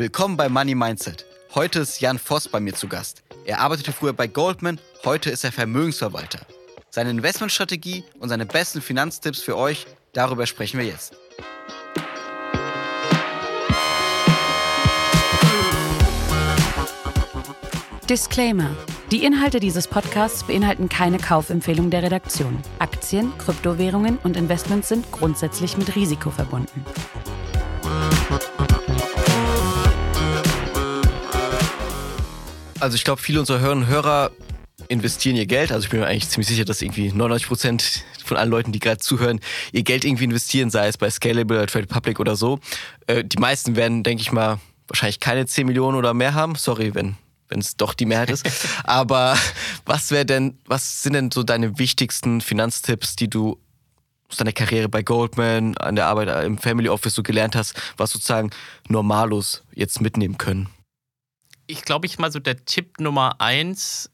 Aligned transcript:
Willkommen 0.00 0.36
bei 0.36 0.48
Money 0.48 0.76
Mindset. 0.76 1.26
Heute 1.56 1.80
ist 1.80 2.00
Jan 2.00 2.20
Voss 2.20 2.46
bei 2.46 2.60
mir 2.60 2.72
zu 2.72 2.86
Gast. 2.86 3.24
Er 3.44 3.58
arbeitete 3.58 3.90
früher 3.90 4.12
bei 4.12 4.28
Goldman, 4.28 4.78
heute 5.04 5.28
ist 5.28 5.42
er 5.42 5.50
Vermögensverwalter. 5.50 6.38
Seine 6.88 7.10
Investmentstrategie 7.10 8.04
und 8.20 8.28
seine 8.28 8.46
besten 8.46 8.80
Finanztipps 8.80 9.40
für 9.40 9.56
euch, 9.56 9.88
darüber 10.12 10.46
sprechen 10.46 10.78
wir 10.78 10.86
jetzt. 10.86 11.16
Disclaimer. 18.08 18.70
Die 19.10 19.24
Inhalte 19.24 19.58
dieses 19.58 19.88
Podcasts 19.88 20.44
beinhalten 20.44 20.88
keine 20.88 21.18
Kaufempfehlung 21.18 21.90
der 21.90 22.04
Redaktion. 22.04 22.62
Aktien, 22.78 23.36
Kryptowährungen 23.38 24.18
und 24.22 24.36
Investments 24.36 24.90
sind 24.90 25.10
grundsätzlich 25.10 25.76
mit 25.76 25.96
Risiko 25.96 26.30
verbunden. 26.30 26.84
Also 32.88 32.96
ich 32.96 33.04
glaube, 33.04 33.20
viele 33.20 33.38
unserer 33.40 33.60
Hörerinnen 33.60 33.84
und 33.84 33.90
Hörer 33.90 34.30
investieren 34.88 35.36
ihr 35.36 35.44
Geld. 35.44 35.72
Also 35.72 35.84
ich 35.84 35.90
bin 35.90 36.00
mir 36.00 36.06
eigentlich 36.06 36.30
ziemlich 36.30 36.48
sicher, 36.48 36.64
dass 36.64 36.80
irgendwie 36.80 37.12
99 37.12 37.46
Prozent 37.46 38.02
von 38.24 38.38
allen 38.38 38.48
Leuten, 38.48 38.72
die 38.72 38.78
gerade 38.78 38.96
zuhören, 38.96 39.40
ihr 39.72 39.82
Geld 39.82 40.06
irgendwie 40.06 40.24
investieren, 40.24 40.70
sei 40.70 40.88
es 40.88 40.96
bei 40.96 41.10
Scalable, 41.10 41.66
Trade 41.66 41.86
Public 41.86 42.18
oder 42.18 42.34
so. 42.34 42.60
Äh, 43.06 43.24
die 43.24 43.36
meisten 43.36 43.76
werden, 43.76 44.04
denke 44.04 44.22
ich 44.22 44.32
mal, 44.32 44.58
wahrscheinlich 44.86 45.20
keine 45.20 45.44
10 45.44 45.66
Millionen 45.66 45.98
oder 45.98 46.14
mehr 46.14 46.32
haben. 46.32 46.54
Sorry, 46.54 46.94
wenn 46.94 47.16
wenn 47.50 47.58
es 47.58 47.76
doch 47.76 47.92
die 47.92 48.06
Mehrheit 48.06 48.30
ist. 48.30 48.48
Aber 48.84 49.36
was 49.84 50.10
wäre 50.10 50.24
denn, 50.24 50.56
was 50.64 51.02
sind 51.02 51.12
denn 51.12 51.30
so 51.30 51.42
deine 51.42 51.78
wichtigsten 51.78 52.40
Finanztipps, 52.40 53.16
die 53.16 53.28
du 53.28 53.58
aus 54.30 54.38
deiner 54.38 54.52
Karriere 54.52 54.88
bei 54.88 55.02
Goldman, 55.02 55.76
an 55.76 55.94
der 55.94 56.06
Arbeit 56.06 56.42
im 56.46 56.56
Family 56.56 56.88
Office 56.88 57.12
so 57.12 57.22
gelernt 57.22 57.54
hast, 57.54 57.74
was 57.98 58.12
sozusagen 58.12 58.48
Normalos 58.88 59.62
jetzt 59.74 60.00
mitnehmen 60.00 60.38
können? 60.38 60.70
Ich 61.68 61.82
glaube 61.82 62.06
ich 62.06 62.18
mal 62.18 62.32
so 62.32 62.40
der 62.40 62.64
Tipp 62.64 62.98
Nummer 62.98 63.40
eins 63.40 64.10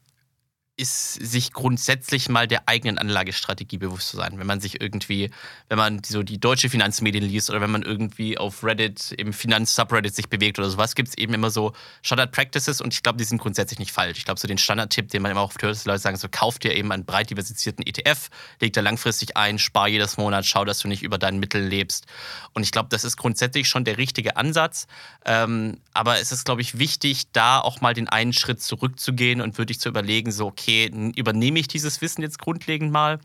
ist, 0.77 1.13
sich 1.13 1.53
grundsätzlich 1.53 2.27
mal 2.27 2.47
der 2.47 2.67
eigenen 2.67 2.97
Anlagestrategie 2.97 3.77
bewusst 3.77 4.09
zu 4.09 4.17
sein. 4.17 4.37
Wenn 4.37 4.47
man 4.47 4.59
sich 4.59 4.81
irgendwie, 4.81 5.29
wenn 5.69 5.77
man 5.77 6.03
so 6.03 6.21
die 6.21 6.37
deutsche 6.37 6.69
Finanzmedien 6.69 7.23
liest 7.23 7.49
oder 7.49 7.61
wenn 7.61 7.71
man 7.71 7.81
irgendwie 7.81 8.37
auf 8.37 8.61
Reddit 8.63 9.13
im 9.13 9.31
Finanz-Subreddit 9.31 10.13
sich 10.13 10.27
bewegt 10.27 10.59
oder 10.59 10.69
sowas, 10.69 10.95
gibt 10.95 11.09
es 11.09 11.17
eben 11.17 11.33
immer 11.33 11.49
so 11.49 11.73
Standard 12.01 12.33
Practices 12.33 12.81
und 12.81 12.93
ich 12.93 13.03
glaube, 13.03 13.17
die 13.17 13.23
sind 13.23 13.37
grundsätzlich 13.37 13.79
nicht 13.79 13.93
falsch. 13.93 14.17
Ich 14.17 14.25
glaube, 14.25 14.39
so 14.39 14.49
den 14.49 14.57
Standardtipp, 14.57 15.09
den 15.09 15.21
man 15.21 15.31
immer 15.31 15.43
oft 15.43 15.61
hört, 15.61 15.71
ist, 15.71 15.85
Leute 15.85 15.99
sagen 15.99 16.17
so, 16.17 16.27
kauf 16.29 16.59
dir 16.59 16.75
eben 16.75 16.91
einen 16.91 17.05
breit 17.05 17.29
diversifizierten 17.29 17.85
ETF, 17.87 18.29
leg 18.59 18.73
da 18.73 18.81
langfristig 18.81 19.37
ein, 19.37 19.59
spar 19.59 19.87
jedes 19.87 20.17
Monat, 20.17 20.45
schau, 20.45 20.65
dass 20.65 20.79
du 20.79 20.89
nicht 20.89 21.03
über 21.03 21.17
deinen 21.17 21.39
Mitteln 21.39 21.69
lebst. 21.69 22.05
Und 22.53 22.63
ich 22.63 22.71
glaube, 22.71 22.89
das 22.89 23.05
ist 23.05 23.15
grundsätzlich 23.15 23.69
schon 23.69 23.85
der 23.85 23.97
richtige 23.97 24.35
Ansatz. 24.35 24.87
Ähm, 25.25 25.79
aber 25.93 26.19
es 26.19 26.33
ist, 26.33 26.43
glaube 26.43 26.61
ich, 26.61 26.79
wichtig, 26.79 27.31
da 27.31 27.59
auch 27.59 27.79
mal 27.79 27.93
den 27.93 28.09
einen 28.09 28.33
Schritt 28.33 28.61
zurückzugehen 28.61 29.39
und 29.39 29.57
wirklich 29.57 29.79
zu 29.79 29.87
überlegen, 29.87 30.31
so, 30.33 30.47
okay, 30.47 30.64
okay, 30.65 30.91
übernehme 31.15 31.59
ich 31.59 31.67
dieses 31.67 32.01
Wissen 32.01 32.21
jetzt 32.21 32.39
grundlegend 32.39 32.91
mal? 32.91 33.19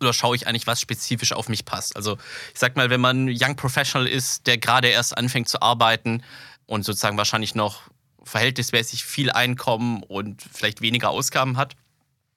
Oder 0.00 0.12
schaue 0.12 0.36
ich 0.36 0.46
eigentlich, 0.46 0.66
was 0.66 0.80
spezifisch 0.80 1.32
auf 1.32 1.48
mich 1.48 1.64
passt? 1.64 1.96
Also, 1.96 2.16
ich 2.54 2.58
sag 2.58 2.76
mal, 2.76 2.88
wenn 2.88 3.00
man 3.00 3.28
Young 3.28 3.56
Professional 3.56 4.06
ist, 4.08 4.46
der 4.46 4.56
gerade 4.56 4.88
erst 4.88 5.16
anfängt 5.18 5.48
zu 5.48 5.60
arbeiten 5.60 6.22
und 6.66 6.84
sozusagen 6.84 7.18
wahrscheinlich 7.18 7.54
noch 7.54 7.82
verhältnismäßig 8.22 9.04
viel 9.04 9.30
Einkommen 9.30 10.02
und 10.02 10.42
vielleicht 10.52 10.80
weniger 10.80 11.10
Ausgaben 11.10 11.56
hat, 11.56 11.74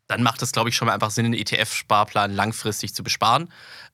dann 0.08 0.24
macht 0.24 0.42
es, 0.42 0.52
glaube 0.52 0.70
ich, 0.70 0.76
schon 0.76 0.88
mal 0.88 0.94
einfach 0.94 1.12
Sinn, 1.12 1.26
einen 1.26 1.36
ETF-Sparplan 1.36 2.34
langfristig 2.34 2.94
zu 2.94 3.04
besparen. 3.04 3.50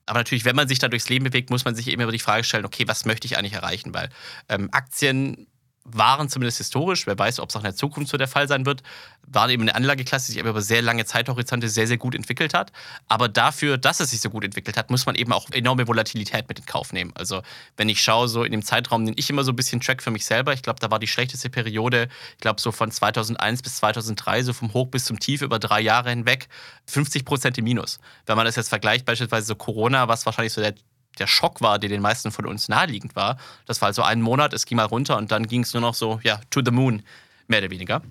Aber 0.07 0.19
natürlich, 0.19 0.45
wenn 0.45 0.55
man 0.55 0.67
sich 0.67 0.79
da 0.79 0.87
durchs 0.87 1.09
Leben 1.09 1.25
bewegt, 1.25 1.51
muss 1.51 1.65
man 1.65 1.75
sich 1.75 1.87
eben 1.87 2.01
über 2.01 2.11
die 2.11 2.19
Frage 2.19 2.43
stellen, 2.43 2.65
okay, 2.65 2.87
was 2.87 3.05
möchte 3.05 3.27
ich 3.27 3.37
eigentlich 3.37 3.53
erreichen? 3.53 3.93
Weil 3.93 4.09
ähm, 4.47 4.69
Aktien 4.71 5.47
waren 5.91 6.29
zumindest 6.29 6.57
historisch, 6.57 7.07
wer 7.07 7.17
weiß, 7.17 7.39
ob 7.39 7.49
es 7.49 7.55
auch 7.55 7.61
in 7.61 7.65
der 7.65 7.75
Zukunft 7.75 8.11
so 8.11 8.17
der 8.17 8.27
Fall 8.27 8.47
sein 8.47 8.65
wird, 8.65 8.83
waren 9.27 9.49
eben 9.49 9.63
eine 9.63 9.75
Anlageklasse, 9.75 10.27
die 10.27 10.31
sich 10.33 10.41
aber 10.41 10.51
über 10.51 10.61
sehr 10.61 10.81
lange 10.81 11.05
Zeithorizonte 11.05 11.69
sehr, 11.69 11.87
sehr 11.87 11.97
gut 11.97 12.15
entwickelt 12.15 12.53
hat. 12.53 12.71
Aber 13.07 13.29
dafür, 13.29 13.77
dass 13.77 13.99
es 13.99 14.11
sich 14.11 14.21
so 14.21 14.29
gut 14.29 14.43
entwickelt 14.43 14.77
hat, 14.77 14.89
muss 14.89 15.05
man 15.05 15.15
eben 15.15 15.31
auch 15.31 15.49
enorme 15.51 15.87
Volatilität 15.87 16.47
mit 16.49 16.59
in 16.59 16.65
Kauf 16.65 16.93
nehmen. 16.93 17.11
Also 17.15 17.41
wenn 17.77 17.89
ich 17.89 18.01
schaue, 18.01 18.27
so 18.27 18.43
in 18.43 18.51
dem 18.51 18.63
Zeitraum, 18.63 19.05
den 19.05 19.15
ich 19.17 19.29
immer 19.29 19.43
so 19.43 19.51
ein 19.51 19.55
bisschen 19.55 19.81
track 19.81 20.01
für 20.01 20.11
mich 20.11 20.25
selber, 20.25 20.53
ich 20.53 20.63
glaube, 20.63 20.79
da 20.79 20.89
war 20.89 20.99
die 20.99 21.07
schlechteste 21.07 21.49
Periode, 21.49 22.09
ich 22.33 22.41
glaube 22.41 22.59
so 22.59 22.71
von 22.71 22.91
2001 22.91 23.61
bis 23.61 23.75
2003, 23.77 24.43
so 24.43 24.53
vom 24.53 24.73
Hoch 24.73 24.87
bis 24.87 25.05
zum 25.05 25.19
Tief 25.19 25.41
über 25.41 25.59
drei 25.59 25.81
Jahre 25.81 26.09
hinweg, 26.09 26.47
50 26.87 27.25
Prozent 27.25 27.57
im 27.57 27.65
Minus. 27.65 27.99
Wenn 28.25 28.35
man 28.35 28.45
das 28.45 28.55
jetzt 28.55 28.69
vergleicht, 28.69 29.05
beispielsweise 29.05 29.47
so 29.47 29.55
Corona, 29.55 30.07
was 30.07 30.25
wahrscheinlich 30.25 30.53
so 30.53 30.61
der 30.61 30.73
der 31.19 31.27
Schock 31.27 31.61
war, 31.61 31.79
der 31.79 31.89
den 31.89 32.01
meisten 32.01 32.31
von 32.31 32.45
uns 32.45 32.69
naheliegend 32.69 33.15
war. 33.15 33.37
Das 33.65 33.81
war 33.81 33.87
also 33.87 34.03
ein 34.03 34.21
Monat, 34.21 34.53
es 34.53 34.65
ging 34.65 34.77
mal 34.77 34.85
runter 34.85 35.17
und 35.17 35.31
dann 35.31 35.47
ging 35.47 35.63
es 35.63 35.73
nur 35.73 35.81
noch 35.81 35.93
so, 35.93 36.19
ja, 36.23 36.39
to 36.49 36.61
the 36.63 36.71
moon, 36.71 37.03
mehr 37.47 37.59
oder 37.59 37.71
weniger. 37.71 38.01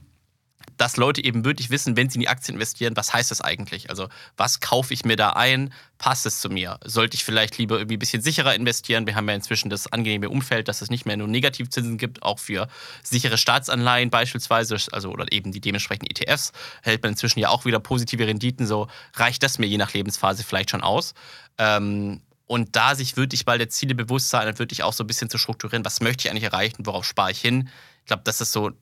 Dass 0.77 0.97
Leute 0.97 1.25
eben 1.25 1.45
wirklich 1.45 1.71
wissen, 1.71 1.97
wenn 1.97 2.09
sie 2.09 2.17
in 2.17 2.21
die 2.21 2.29
Aktien 2.29 2.55
investieren, 2.55 2.97
was 2.97 3.13
heißt 3.13 3.33
das 3.33 3.41
eigentlich? 3.41 3.91
Also, 3.91 4.09
was 4.37 4.61
kaufe 4.61 4.95
ich 4.95 5.05
mir 5.05 5.17
da 5.17 5.31
ein? 5.31 5.73
Passt 5.97 6.25
es 6.25 6.41
zu 6.41 6.51
mir? 6.51 6.79
Sollte 6.85 7.17
ich 7.17 7.25
vielleicht 7.25 7.59
lieber 7.59 7.79
irgendwie 7.79 7.97
ein 7.97 7.99
bisschen 7.99 8.23
sicherer 8.23 8.55
investieren? 8.55 9.07
Wir 9.07 9.17
haben 9.17 9.29
ja 9.29 9.35
inzwischen 9.35 9.71
das 9.71 9.91
angenehme 9.93 10.29
Umfeld, 10.29 10.69
dass 10.69 10.81
es 10.81 10.91
nicht 10.91 11.05
mehr 11.05 11.17
nur 11.17 11.27
Negativzinsen 11.27 11.99
gibt, 11.99 12.23
auch 12.23 12.39
für 12.39 12.69
sichere 13.03 13.39
Staatsanleihen 13.39 14.11
beispielsweise, 14.11 14.77
also 14.93 15.11
oder 15.11 15.33
eben 15.33 15.51
die 15.51 15.61
dementsprechenden 15.61 16.11
ETFs, 16.11 16.53
hält 16.83 17.03
man 17.03 17.13
inzwischen 17.13 17.41
ja 17.41 17.49
auch 17.49 17.65
wieder 17.65 17.81
positive 17.81 18.27
Renditen. 18.27 18.65
So 18.65 18.87
reicht 19.15 19.43
das 19.43 19.59
mir 19.59 19.67
je 19.67 19.79
nach 19.79 19.95
Lebensphase 19.95 20.45
vielleicht 20.45 20.71
schon 20.71 20.83
aus. 20.83 21.15
Ähm, 21.59 22.21
und 22.49 22.75
da 22.75 22.97
sich 22.97 23.17
wirklich 23.17 23.47
mal 23.47 23.59
der 23.59 23.69
Ziele 23.69 23.95
bewusst 23.95 24.31
sein 24.31 24.49
und 24.49 24.59
wirklich 24.59 24.83
auch 24.83 24.93
so 24.93 25.05
ein 25.05 25.07
bisschen 25.07 25.31
zu 25.31 25.39
strukturieren, 25.39 25.85
was 25.85 26.01
möchte 26.01 26.27
ich 26.27 26.31
eigentlich 26.31 26.45
erreichen, 26.45 26.87
worauf 26.87 27.05
spare 27.05 27.31
ich 27.31 27.41
hin. 27.41 27.69
Ich 28.01 28.07
glaube, 28.07 28.23
das 28.25 28.41
ist 28.41 28.53
so 28.53 28.73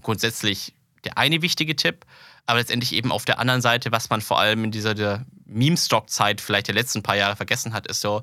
grundsätzlich 0.00 0.74
der 1.04 1.18
eine 1.18 1.42
wichtige 1.42 1.76
Tipp. 1.76 2.06
Aber 2.46 2.60
letztendlich 2.60 2.92
eben 2.92 3.10
auf 3.10 3.24
der 3.24 3.40
anderen 3.40 3.60
Seite, 3.60 3.90
was 3.90 4.08
man 4.08 4.20
vor 4.20 4.38
allem 4.38 4.62
in 4.62 4.70
dieser 4.70 5.24
Meme-Stock-Zeit 5.46 6.40
vielleicht 6.40 6.68
der 6.68 6.76
letzten 6.76 7.02
paar 7.02 7.16
Jahre 7.16 7.34
vergessen 7.34 7.72
hat, 7.72 7.88
ist 7.88 8.00
so, 8.00 8.22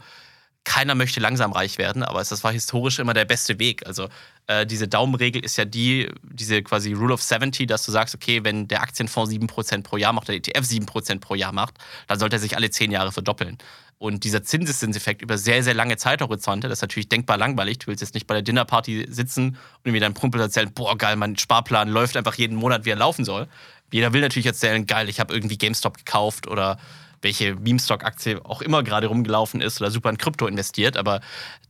keiner 0.64 0.96
möchte 0.96 1.20
langsam 1.20 1.52
reich 1.52 1.78
werden, 1.78 2.03
aber 2.03 2.20
das 2.24 2.44
war 2.46 2.53
historisch 2.53 3.00
immer 3.00 3.14
der 3.14 3.25
beste 3.25 3.59
Weg. 3.59 3.85
Also 3.85 4.08
äh, 4.48 4.66
diese 4.66 4.88
Daumenregel 4.88 5.44
ist 5.44 5.58
ja 5.58 5.66
die, 5.66 6.09
diese 6.24 6.62
quasi 6.64 6.94
Rule 6.94 7.14
of 7.14 7.22
70, 7.22 7.68
dass 7.68 7.86
du 7.86 7.92
sagst, 7.92 8.16
okay, 8.16 8.44
wenn 8.44 8.68
der 8.68 8.81
Aktienfonds 8.81 9.31
7% 9.31 9.84
pro 9.84 9.98
Jahr 9.98 10.14
macht, 10.14 10.28
der 10.28 10.36
ETF 10.36 10.66
7% 10.66 11.20
pro 11.20 11.36
Jahr 11.36 11.54
macht, 11.54 11.76
dann 12.08 12.20
sollte 12.20 12.36
er 12.36 12.40
sich 12.40 12.56
alle 12.56 12.70
10 12.70 12.92
Jahre 12.92 13.12
verdoppeln. 13.12 13.58
Und 14.00 14.26
dieser 14.26 14.44
Zinseszinseffekt 14.44 15.22
über 15.22 15.38
sehr, 15.38 15.64
sehr 15.64 15.74
lange 15.74 15.96
Zeithorizonte, 15.96 16.68
das 16.68 16.80
ist 16.80 16.82
natürlich 16.82 17.08
denkbar 17.08 17.38
langweilig. 17.38 17.80
Du 17.80 17.88
willst 17.88 18.02
jetzt 18.02 18.16
nicht 18.16 18.28
bei 18.28 18.34
der 18.34 18.42
Dinnerparty 18.42 19.06
sitzen 19.09 19.58
und 19.84 19.92
mir 19.92 20.02
deinem 20.02 20.14
Kumpel 20.14 20.42
erzählen, 20.42 20.74
boah, 20.74 20.98
geil, 20.98 21.16
mein 21.16 21.38
Sparplan 21.38 21.88
läuft 21.88 22.18
einfach 22.18 22.36
jeden 22.36 22.58
Monat, 22.58 22.84
wie 22.84 22.90
er 22.90 22.98
laufen 22.98 23.24
soll. 23.24 23.48
Jeder 23.94 24.12
will 24.12 24.20
natürlich 24.20 24.48
erzählen, 24.48 24.86
geil, 24.86 25.08
ich 25.08 25.22
habe 25.22 25.34
irgendwie 25.34 25.58
GameStop 25.58 25.98
gekauft 25.98 26.48
oder 26.48 26.78
welche 27.23 27.56
Meme-Stock-Aktie 27.56 28.44
auch 28.45 28.61
immer 28.61 28.84
gerade 28.84 29.07
rumgelaufen 29.07 29.61
ist 29.61 29.81
oder 29.81 29.89
super 29.89 30.09
in 30.09 30.17
Krypto 30.17 30.45
investiert. 30.45 30.97
Aber 30.97 31.22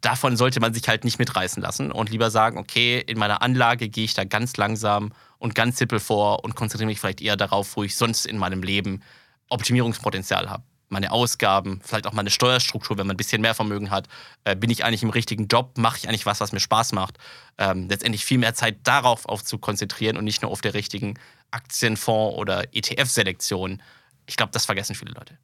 davon 0.01 0.35
sollte 0.35 0.59
man 0.59 0.73
sich 0.73 0.87
halt 0.87 1.03
nicht 1.03 1.19
mitreißen 1.19 1.61
lassen 1.61 1.91
und 1.91 2.09
lieber 2.09 2.31
sagen, 2.31 2.57
okay, 2.57 2.99
in 2.99 3.17
meiner 3.17 3.41
Anlage 3.41 3.89
gehe 3.89 4.05
ich 4.05 4.13
da 4.13 4.23
ganz 4.23 4.57
langsam 4.57 5.13
und 5.37 5.55
ganz 5.55 5.77
simpel 5.77 5.99
vor 5.99 6.43
und 6.43 6.55
konzentriere 6.55 6.87
mich 6.87 6.99
vielleicht 6.99 7.21
eher 7.21 7.37
darauf, 7.37 7.75
wo 7.77 7.83
ich 7.83 7.95
sonst 7.95 8.25
in 8.25 8.37
meinem 8.37 8.63
Leben 8.63 9.01
Optimierungspotenzial 9.49 10.49
habe. 10.49 10.63
Meine 10.89 11.11
Ausgaben, 11.11 11.81
vielleicht 11.83 12.05
auch 12.05 12.13
meine 12.13 12.29
Steuerstruktur, 12.29 12.97
wenn 12.97 13.07
man 13.07 13.15
ein 13.15 13.17
bisschen 13.17 13.41
mehr 13.41 13.55
Vermögen 13.55 13.89
hat. 13.89 14.07
Äh, 14.43 14.55
bin 14.55 14.69
ich 14.69 14.85
eigentlich 14.85 15.01
im 15.01 15.09
richtigen 15.09 15.47
Job? 15.47 15.77
Mache 15.77 15.97
ich 15.97 16.07
eigentlich 16.07 16.25
was, 16.25 16.39
was 16.39 16.51
mir 16.51 16.59
Spaß 16.59 16.91
macht? 16.91 17.17
Ähm, 17.57 17.87
letztendlich 17.89 18.25
viel 18.25 18.37
mehr 18.37 18.53
Zeit 18.53 18.77
darauf 18.83 19.25
auf 19.25 19.43
zu 19.43 19.57
konzentrieren 19.57 20.17
und 20.17 20.23
nicht 20.23 20.43
nur 20.43 20.51
auf 20.51 20.61
der 20.61 20.75
richtigen 20.75 21.15
Aktienfonds- 21.51 22.35
oder 22.35 22.65
ETF-Selektion 22.73 23.81
ich 24.25 24.35
glaube, 24.38 24.51
das 24.51 24.66
vergessen 24.66 24.95
viele 24.95 25.11
Leute. 25.11 25.38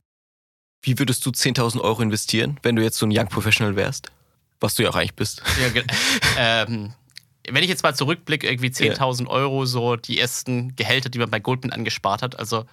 Wie 0.81 0.97
würdest 0.97 1.25
du 1.25 1.31
10.000 1.31 1.81
Euro 1.81 2.01
investieren, 2.01 2.57
wenn 2.63 2.75
du 2.75 2.84
jetzt 2.84 2.97
so 2.97 3.06
ein 3.06 3.12
Young 3.13 3.28
Professional 3.28 3.75
wärst? 3.75 4.12
Was 4.59 4.75
du 4.75 4.84
ja 4.84 4.90
auch 4.90 4.95
eigentlich 4.95 5.16
bist. 5.16 5.41
Ja, 5.59 5.81
ähm, 6.38 6.94
wenn 7.48 7.63
ich 7.63 7.69
jetzt 7.69 7.83
mal 7.83 7.95
zurückblicke, 7.95 8.48
irgendwie 8.48 8.69
10.000 8.69 9.24
ja. 9.24 9.30
Euro, 9.30 9.65
so 9.65 9.95
die 9.95 10.19
ersten 10.19 10.75
Gehälter, 10.75 11.09
die 11.09 11.19
man 11.19 11.30
bei 11.30 11.39
Goldman 11.39 11.71
angespart 11.71 12.21
hat. 12.21 12.39
Also 12.39 12.65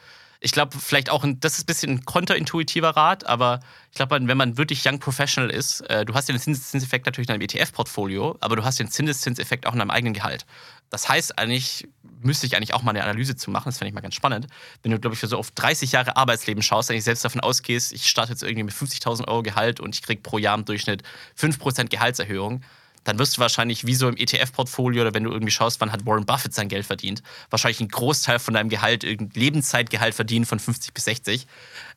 ich 0.47 0.53
glaube, 0.53 0.79
vielleicht 0.79 1.11
auch, 1.11 1.25
ein, 1.25 1.41
das 1.41 1.55
ist 1.55 1.65
ein 1.65 1.67
bisschen 1.67 1.91
ein 1.91 2.05
konterintuitiver 2.05 2.91
Rat, 2.91 3.27
aber 3.27 3.59
ich 3.91 3.97
glaube, 3.97 4.17
wenn 4.21 4.37
man 4.37 4.57
wirklich 4.57 4.87
Young 4.87 5.01
Professional 5.01 5.51
ist, 5.51 5.81
äh, 5.91 6.05
du 6.05 6.15
hast 6.15 6.29
den 6.29 6.39
Zinseszinseffekt 6.39 7.05
natürlich 7.05 7.29
in 7.29 7.35
deinem 7.35 7.41
ETF-Portfolio, 7.41 8.37
aber 8.39 8.55
du 8.55 8.65
hast 8.65 8.79
den 8.79 8.89
Zinseszinseffekt 8.89 9.67
auch 9.67 9.73
in 9.73 9.81
deinem 9.81 9.91
eigenen 9.91 10.15
Gehalt. 10.15 10.47
Das 10.89 11.09
heißt 11.09 11.37
eigentlich, 11.37 11.89
müsste 12.21 12.47
ich 12.47 12.57
eigentlich 12.57 12.75
auch 12.75 12.83
mal 12.83 12.93
eine 12.93 13.03
Analyse 13.03 13.35
zu 13.35 13.51
machen, 13.51 13.65
das 13.65 13.79
fände 13.79 13.89
ich 13.89 13.95
mal 13.95 14.03
ganz 14.03 14.15
spannend. 14.15 14.47
Wenn 14.85 14.93
du, 14.93 15.01
glaube 15.01 15.15
ich, 15.15 15.21
für 15.21 15.27
so 15.27 15.37
auf 15.37 15.51
30 15.51 15.91
Jahre 15.91 16.17
Arbeitsleben 16.17 16.63
schaust, 16.63 16.93
eigentlich 16.93 17.03
selbst 17.03 17.25
davon 17.25 17.41
ausgehst, 17.41 17.93
ich 17.93 18.07
starte 18.07 18.31
jetzt 18.31 18.45
irgendwie 18.45 18.63
mit 18.63 18.75
50.000 18.75 19.27
Euro 19.27 19.43
Gehalt 19.43 19.81
und 19.81 19.97
ich 19.97 20.03
kriege 20.03 20.23
pro 20.23 20.39
Jahr 20.39 20.57
im 20.57 20.65
Durchschnitt 20.65 21.03
5% 21.37 21.89
Gehaltserhöhung, 21.89 22.63
dann 23.07 23.21
wirst 23.21 23.37
du 23.37 23.41
wahrscheinlich 23.41 23.87
wie 23.87 23.95
so 23.95 24.09
im 24.09 24.17
ETF-Portfolio 24.17 25.03
oder 25.03 25.15
wenn 25.15 25.23
du 25.23 25.31
irgendwie 25.31 25.53
schaust, 25.53 25.81
wann 25.81 25.93
hat 25.93 26.05
Warren 26.07 26.27
Buffett 26.27 26.53
sein 26.53 26.69
Geld 26.69 26.85
verdient, 26.85 27.23
wahrscheinlich 27.51 27.79
einen 27.79 27.89
Großteil 27.89 28.41
von 28.41 28.53
deinem 28.53 28.69
Gehalt, 28.69 29.05
irgendein 29.05 29.41
Lebenszeitgehalt 29.41 30.13
verdienen 30.13 30.45
von 30.45 30.59
50 30.59 30.93
bis 30.93 31.05
60. 31.05 31.47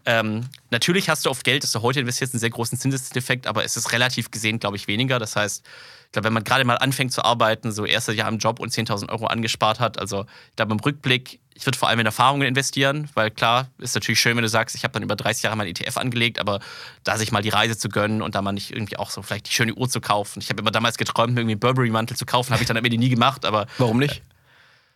Ähm, 0.05 0.47
natürlich 0.69 1.09
hast 1.09 1.25
du 1.25 1.31
oft 1.31 1.43
Geld, 1.43 1.63
das 1.63 1.71
du 1.71 1.81
heute 1.81 1.99
investierst, 1.99 2.35
einen 2.35 2.39
sehr 2.39 2.51
großen 2.51 2.77
Zinseszinseffekt, 2.77 3.47
aber 3.47 3.65
es 3.65 3.75
ist 3.75 3.91
relativ 3.91 4.29
gesehen, 4.29 4.59
glaube 4.59 4.77
ich, 4.77 4.87
weniger. 4.87 5.17
Das 5.17 5.35
heißt, 5.35 5.65
ich 6.05 6.11
glaube, 6.11 6.27
wenn 6.27 6.33
man 6.33 6.43
gerade 6.43 6.63
mal 6.63 6.75
anfängt 6.75 7.11
zu 7.11 7.23
arbeiten, 7.23 7.71
so 7.71 7.85
erstes 7.85 8.15
Jahr 8.15 8.29
im 8.29 8.37
Job 8.37 8.59
und 8.59 8.71
10.000 8.71 9.09
Euro 9.09 9.25
angespart 9.25 9.79
hat, 9.79 9.97
also 9.97 10.27
ich 10.49 10.55
glaube 10.57 10.73
im 10.73 10.79
Rückblick, 10.79 11.39
ich 11.59 11.65
würde 11.65 11.77
vor 11.77 11.89
allem 11.89 11.99
in 11.99 12.05
Erfahrungen 12.05 12.47
investieren, 12.47 13.09
weil 13.15 13.31
klar, 13.31 13.67
ist 13.79 13.93
natürlich 13.93 14.21
schön, 14.21 14.37
wenn 14.37 14.43
du 14.43 14.49
sagst, 14.49 14.75
ich 14.75 14.85
habe 14.85 14.93
dann 14.93 15.03
über 15.03 15.17
30 15.17 15.43
Jahre 15.43 15.57
mein 15.57 15.67
ETF 15.67 15.97
angelegt, 15.97 16.39
aber 16.39 16.61
da 17.03 17.17
sich 17.17 17.33
mal 17.33 17.41
die 17.41 17.49
Reise 17.49 17.77
zu 17.77 17.89
gönnen 17.89 18.21
und 18.21 18.33
da 18.33 18.41
mal 18.41 18.53
nicht 18.53 18.71
irgendwie 18.71 18.95
auch 18.95 19.09
so 19.09 19.21
vielleicht 19.21 19.47
die 19.47 19.51
schöne 19.51 19.73
Uhr 19.73 19.89
zu 19.89 19.99
kaufen. 19.99 20.39
Ich 20.39 20.49
habe 20.49 20.61
immer 20.61 20.71
damals 20.71 20.97
geträumt, 20.97 21.37
irgendwie 21.37 21.51
einen 21.51 21.59
Burberry-Mantel 21.59 22.15
zu 22.15 22.25
kaufen, 22.25 22.53
habe 22.53 22.63
ich 22.63 22.67
dann 22.67 22.77
am 22.77 22.85
Ende 22.85 22.97
nie 22.97 23.09
gemacht, 23.09 23.43
aber. 23.43 23.67
Warum 23.77 23.97
nicht? 23.97 24.21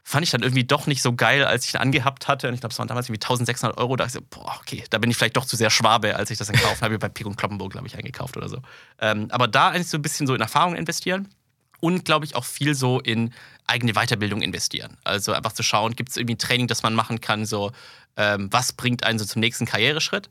fand 0.06 0.26
ich 0.26 0.32
dann 0.32 0.44
irgendwie 0.44 0.66
doch 0.66 0.86
nicht 0.86 1.02
so 1.02 1.14
geil, 1.14 1.46
als 1.46 1.66
ich 1.66 1.76
ihn 1.76 1.80
angehabt 1.80 2.28
hatte. 2.28 2.50
Und 2.50 2.54
ich 2.54 2.60
glaube, 2.60 2.74
es 2.74 2.80
waren 2.80 2.90
damals 2.90 3.08
irgendwie 3.08 3.24
1600 3.24 3.78
Euro. 3.78 3.96
Da 3.96 4.04
dachte 4.04 4.18
ich 4.20 4.26
so, 4.30 4.42
boah, 4.42 4.58
okay, 4.60 4.84
da 4.90 4.98
bin 4.98 5.10
ich 5.10 5.16
vielleicht 5.16 5.38
doch 5.38 5.46
zu 5.46 5.56
sehr 5.56 5.70
Schwabe, 5.70 6.18
als 6.18 6.30
ich 6.30 6.38
das 6.38 6.48
dann 6.48 6.58
gekauft 6.58 6.82
habe. 6.82 7.00
bei 7.00 7.08
Pick 7.08 7.26
und 7.26 7.38
Kloppenburg, 7.38 7.72
glaube 7.72 7.88
ich, 7.88 7.96
eingekauft 7.96 8.36
oder 8.36 8.50
so. 8.50 8.58
Ähm, 9.00 9.28
aber 9.32 9.48
da 9.48 9.70
eigentlich 9.70 9.88
so 9.88 9.98
ein 9.98 10.02
bisschen 10.02 10.28
so 10.28 10.36
in 10.36 10.42
Erfahrung 10.42 10.76
investieren 10.76 11.30
und, 11.84 12.06
glaube 12.06 12.24
ich, 12.24 12.38
auch 12.38 12.46
viel 12.46 12.76
so 12.76 13.02
in 13.02 13.34
eigene 13.68 13.92
Weiterbildung 13.92 14.42
investieren. 14.42 14.96
Also 15.04 15.34
einfach 15.34 15.52
zu 15.52 15.64
schauen, 15.64 15.98
gibt 15.98 16.12
es 16.12 16.16
irgendwie 16.16 16.36
ein 16.36 16.38
Training, 16.38 16.68
das 16.68 16.82
man 16.82 16.94
machen 16.94 17.20
kann, 17.20 17.46
so 17.46 17.74
ähm, 18.16 18.48
was 18.52 18.72
bringt 18.72 19.04
einen 19.04 19.20
so 19.20 19.26
zum 19.26 19.42
nächsten 19.42 19.66
Karriereschritt. 19.66 20.30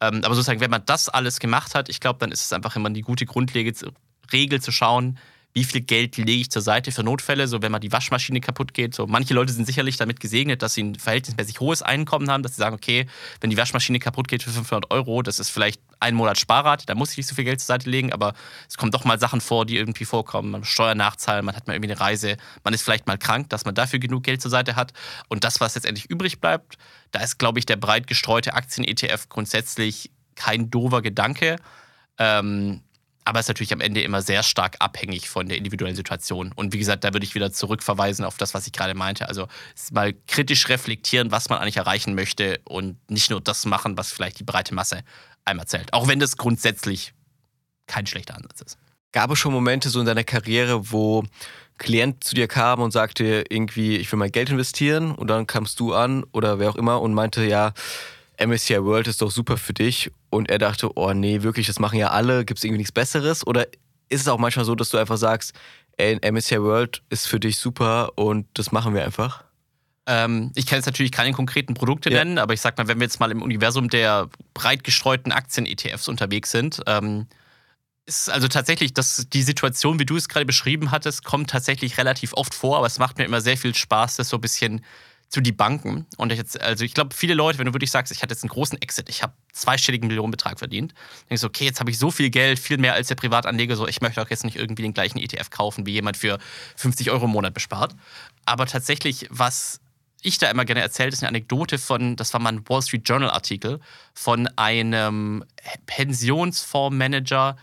Ähm, 0.00 0.22
aber 0.24 0.34
sozusagen, 0.34 0.60
wenn 0.60 0.70
man 0.70 0.86
das 0.86 1.10
alles 1.10 1.40
gemacht 1.40 1.74
hat, 1.74 1.90
ich 1.90 2.00
glaube, 2.00 2.20
dann 2.20 2.32
ist 2.32 2.46
es 2.46 2.54
einfach 2.54 2.74
immer 2.74 2.88
die 2.88 3.02
gute 3.02 3.26
Grundregel 3.26 3.74
zu 3.74 4.72
schauen, 4.72 5.18
wie 5.54 5.62
viel 5.62 5.82
Geld 5.82 6.16
lege 6.16 6.32
ich 6.32 6.50
zur 6.50 6.62
Seite 6.62 6.90
für 6.90 7.04
Notfälle, 7.04 7.46
so 7.46 7.62
wenn 7.62 7.70
mal 7.70 7.78
die 7.78 7.92
Waschmaschine 7.92 8.40
kaputt 8.40 8.74
geht. 8.74 8.92
So 8.92 9.06
manche 9.06 9.34
Leute 9.34 9.52
sind 9.52 9.66
sicherlich 9.66 9.96
damit 9.96 10.18
gesegnet, 10.18 10.62
dass 10.62 10.74
sie 10.74 10.82
ein 10.82 10.94
verhältnismäßig 10.96 11.60
hohes 11.60 11.80
Einkommen 11.80 12.28
haben, 12.28 12.42
dass 12.42 12.56
sie 12.56 12.58
sagen, 12.58 12.74
okay, 12.74 13.06
wenn 13.40 13.50
die 13.50 13.56
Waschmaschine 13.56 14.00
kaputt 14.00 14.26
geht 14.26 14.42
für 14.42 14.50
500 14.50 14.90
Euro, 14.90 15.22
das 15.22 15.38
ist 15.38 15.50
vielleicht 15.50 15.80
ein 16.00 16.16
Monat 16.16 16.38
Sparrad, 16.38 16.88
da 16.88 16.96
muss 16.96 17.12
ich 17.12 17.18
nicht 17.18 17.28
so 17.28 17.36
viel 17.36 17.44
Geld 17.44 17.60
zur 17.60 17.66
Seite 17.66 17.88
legen, 17.88 18.12
aber 18.12 18.34
es 18.68 18.76
kommen 18.76 18.90
doch 18.90 19.04
mal 19.04 19.20
Sachen 19.20 19.40
vor, 19.40 19.64
die 19.64 19.76
irgendwie 19.76 20.04
vorkommen. 20.04 20.50
Man 20.50 20.62
muss 20.62 20.68
Steuern 20.68 20.98
nachzahlen, 20.98 21.44
man 21.44 21.54
hat 21.54 21.68
mal 21.68 21.74
irgendwie 21.74 21.92
eine 21.92 22.00
Reise, 22.00 22.36
man 22.64 22.74
ist 22.74 22.82
vielleicht 22.82 23.06
mal 23.06 23.16
krank, 23.16 23.48
dass 23.50 23.64
man 23.64 23.76
dafür 23.76 24.00
genug 24.00 24.24
Geld 24.24 24.42
zur 24.42 24.50
Seite 24.50 24.74
hat. 24.74 24.92
Und 25.28 25.44
das, 25.44 25.60
was 25.60 25.76
letztendlich 25.76 26.10
übrig 26.10 26.40
bleibt, 26.40 26.78
da 27.12 27.20
ist, 27.20 27.38
glaube 27.38 27.60
ich, 27.60 27.66
der 27.66 27.76
breit 27.76 28.08
gestreute 28.08 28.54
Aktien-ETF 28.54 29.28
grundsätzlich 29.28 30.10
kein 30.34 30.68
doofer 30.68 31.00
Gedanke. 31.00 31.56
Ähm, 32.18 32.82
aber 33.24 33.40
es 33.40 33.46
ist 33.46 33.48
natürlich 33.48 33.72
am 33.72 33.80
Ende 33.80 34.02
immer 34.02 34.20
sehr 34.20 34.42
stark 34.42 34.76
abhängig 34.80 35.28
von 35.28 35.48
der 35.48 35.56
individuellen 35.56 35.96
Situation. 35.96 36.52
Und 36.54 36.72
wie 36.72 36.78
gesagt, 36.78 37.04
da 37.04 37.12
würde 37.12 37.24
ich 37.24 37.34
wieder 37.34 37.52
zurückverweisen 37.52 38.24
auf 38.24 38.36
das, 38.36 38.52
was 38.52 38.66
ich 38.66 38.72
gerade 38.72 38.94
meinte. 38.94 39.28
Also 39.28 39.48
mal 39.92 40.14
kritisch 40.26 40.68
reflektieren, 40.68 41.30
was 41.30 41.48
man 41.48 41.58
eigentlich 41.58 41.78
erreichen 41.78 42.14
möchte 42.14 42.60
und 42.64 42.98
nicht 43.10 43.30
nur 43.30 43.40
das 43.40 43.64
machen, 43.64 43.96
was 43.96 44.12
vielleicht 44.12 44.38
die 44.38 44.44
breite 44.44 44.74
Masse 44.74 45.02
einmal 45.44 45.66
zählt. 45.66 45.92
Auch 45.92 46.06
wenn 46.06 46.20
das 46.20 46.36
grundsätzlich 46.36 47.14
kein 47.86 48.06
schlechter 48.06 48.36
Ansatz 48.36 48.60
ist. 48.60 48.78
Gab 49.12 49.30
es 49.30 49.38
schon 49.38 49.52
Momente 49.52 49.88
so 49.90 50.00
in 50.00 50.06
deiner 50.06 50.24
Karriere, 50.24 50.90
wo 50.90 51.24
Klient 51.78 52.22
zu 52.24 52.34
dir 52.34 52.46
kam 52.46 52.80
und 52.80 52.92
sagte 52.92 53.44
irgendwie, 53.48 53.96
ich 53.96 54.10
will 54.12 54.18
mein 54.18 54.32
Geld 54.32 54.50
investieren 54.50 55.12
und 55.12 55.28
dann 55.28 55.46
kamst 55.46 55.80
du 55.80 55.92
an 55.92 56.24
oder 56.32 56.58
wer 56.58 56.70
auch 56.70 56.76
immer 56.76 57.00
und 57.00 57.14
meinte, 57.14 57.44
ja, 57.44 57.72
MSCI 58.38 58.82
World 58.84 59.08
ist 59.08 59.22
doch 59.22 59.30
super 59.30 59.56
für 59.56 59.74
dich 59.74 60.10
und 60.30 60.50
er 60.50 60.58
dachte, 60.58 60.96
oh 60.96 61.12
nee, 61.12 61.42
wirklich, 61.42 61.66
das 61.66 61.78
machen 61.78 61.98
ja 61.98 62.10
alle, 62.10 62.44
gibt 62.44 62.58
es 62.58 62.64
irgendwie 62.64 62.78
nichts 62.78 62.92
Besseres? 62.92 63.46
Oder 63.46 63.66
ist 64.08 64.22
es 64.22 64.28
auch 64.28 64.38
manchmal 64.38 64.64
so, 64.64 64.74
dass 64.74 64.90
du 64.90 64.98
einfach 64.98 65.16
sagst, 65.16 65.54
ey, 65.96 66.18
MSCI 66.30 66.60
World 66.62 67.02
ist 67.10 67.26
für 67.26 67.40
dich 67.40 67.58
super 67.58 68.12
und 68.16 68.46
das 68.54 68.72
machen 68.72 68.94
wir 68.94 69.04
einfach? 69.04 69.44
Ähm, 70.06 70.52
ich 70.54 70.66
kann 70.66 70.78
jetzt 70.78 70.86
natürlich 70.86 71.12
keine 71.12 71.32
konkreten 71.32 71.74
Produkte 71.74 72.10
ja. 72.10 72.18
nennen, 72.18 72.38
aber 72.38 72.52
ich 72.52 72.60
sag 72.60 72.76
mal, 72.76 72.88
wenn 72.88 72.98
wir 72.98 73.04
jetzt 73.04 73.20
mal 73.20 73.30
im 73.30 73.42
Universum 73.42 73.88
der 73.88 74.28
breit 74.52 74.84
gestreuten 74.84 75.32
Aktien-ETFs 75.32 76.08
unterwegs 76.08 76.50
sind, 76.50 76.82
ähm, 76.86 77.26
ist 78.06 78.28
also 78.28 78.48
tatsächlich, 78.48 78.92
dass 78.92 79.28
die 79.32 79.42
Situation, 79.42 79.98
wie 79.98 80.04
du 80.04 80.16
es 80.16 80.28
gerade 80.28 80.44
beschrieben 80.44 80.90
hattest, 80.90 81.24
kommt 81.24 81.48
tatsächlich 81.48 81.96
relativ 81.96 82.34
oft 82.34 82.54
vor, 82.54 82.76
aber 82.76 82.86
es 82.86 82.98
macht 82.98 83.16
mir 83.16 83.24
immer 83.24 83.40
sehr 83.40 83.56
viel 83.56 83.74
Spaß, 83.74 84.16
das 84.16 84.28
so 84.28 84.36
ein 84.36 84.42
bisschen 84.42 84.84
zu 85.28 85.40
die 85.40 85.52
Banken. 85.52 86.06
Und 86.16 86.32
ich 86.32 86.38
jetzt, 86.38 86.60
also 86.60 86.84
ich 86.84 86.94
glaube, 86.94 87.14
viele 87.14 87.34
Leute, 87.34 87.58
wenn 87.58 87.66
du 87.66 87.72
wirklich 87.72 87.90
sagst, 87.90 88.12
ich 88.12 88.22
hatte 88.22 88.32
jetzt 88.32 88.44
einen 88.44 88.50
großen 88.50 88.80
Exit, 88.80 89.08
ich 89.08 89.22
habe 89.22 89.32
zweistelligen 89.52 90.06
Millionenbetrag 90.08 90.58
verdient, 90.58 90.94
denkst 91.28 91.42
du, 91.42 91.46
okay, 91.48 91.64
jetzt 91.64 91.80
habe 91.80 91.90
ich 91.90 91.98
so 91.98 92.10
viel 92.10 92.30
Geld, 92.30 92.58
viel 92.58 92.78
mehr 92.78 92.94
als 92.94 93.08
der 93.08 93.16
Privatanleger, 93.16 93.76
so 93.76 93.88
ich 93.88 94.00
möchte 94.00 94.22
auch 94.22 94.30
jetzt 94.30 94.44
nicht 94.44 94.56
irgendwie 94.56 94.82
den 94.82 94.94
gleichen 94.94 95.18
ETF 95.18 95.50
kaufen, 95.50 95.86
wie 95.86 95.92
jemand 95.92 96.16
für 96.16 96.38
50 96.76 97.10
Euro 97.10 97.24
im 97.24 97.32
Monat 97.32 97.54
bespart. 97.54 97.94
Aber 98.44 98.66
tatsächlich, 98.66 99.26
was 99.30 99.80
ich 100.22 100.38
da 100.38 100.50
immer 100.50 100.64
gerne 100.64 100.80
erzählt, 100.80 101.12
ist 101.12 101.22
eine 101.22 101.28
Anekdote 101.28 101.78
von, 101.78 102.16
das 102.16 102.32
war 102.32 102.40
mal 102.40 102.52
ein 102.52 102.68
Wall 102.68 102.82
Street 102.82 103.06
Journal 103.06 103.30
Artikel, 103.30 103.80
von 104.14 104.48
einem 104.56 105.44
Pensionsfondsmanager, 105.86 107.56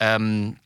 ähm, 0.00 0.56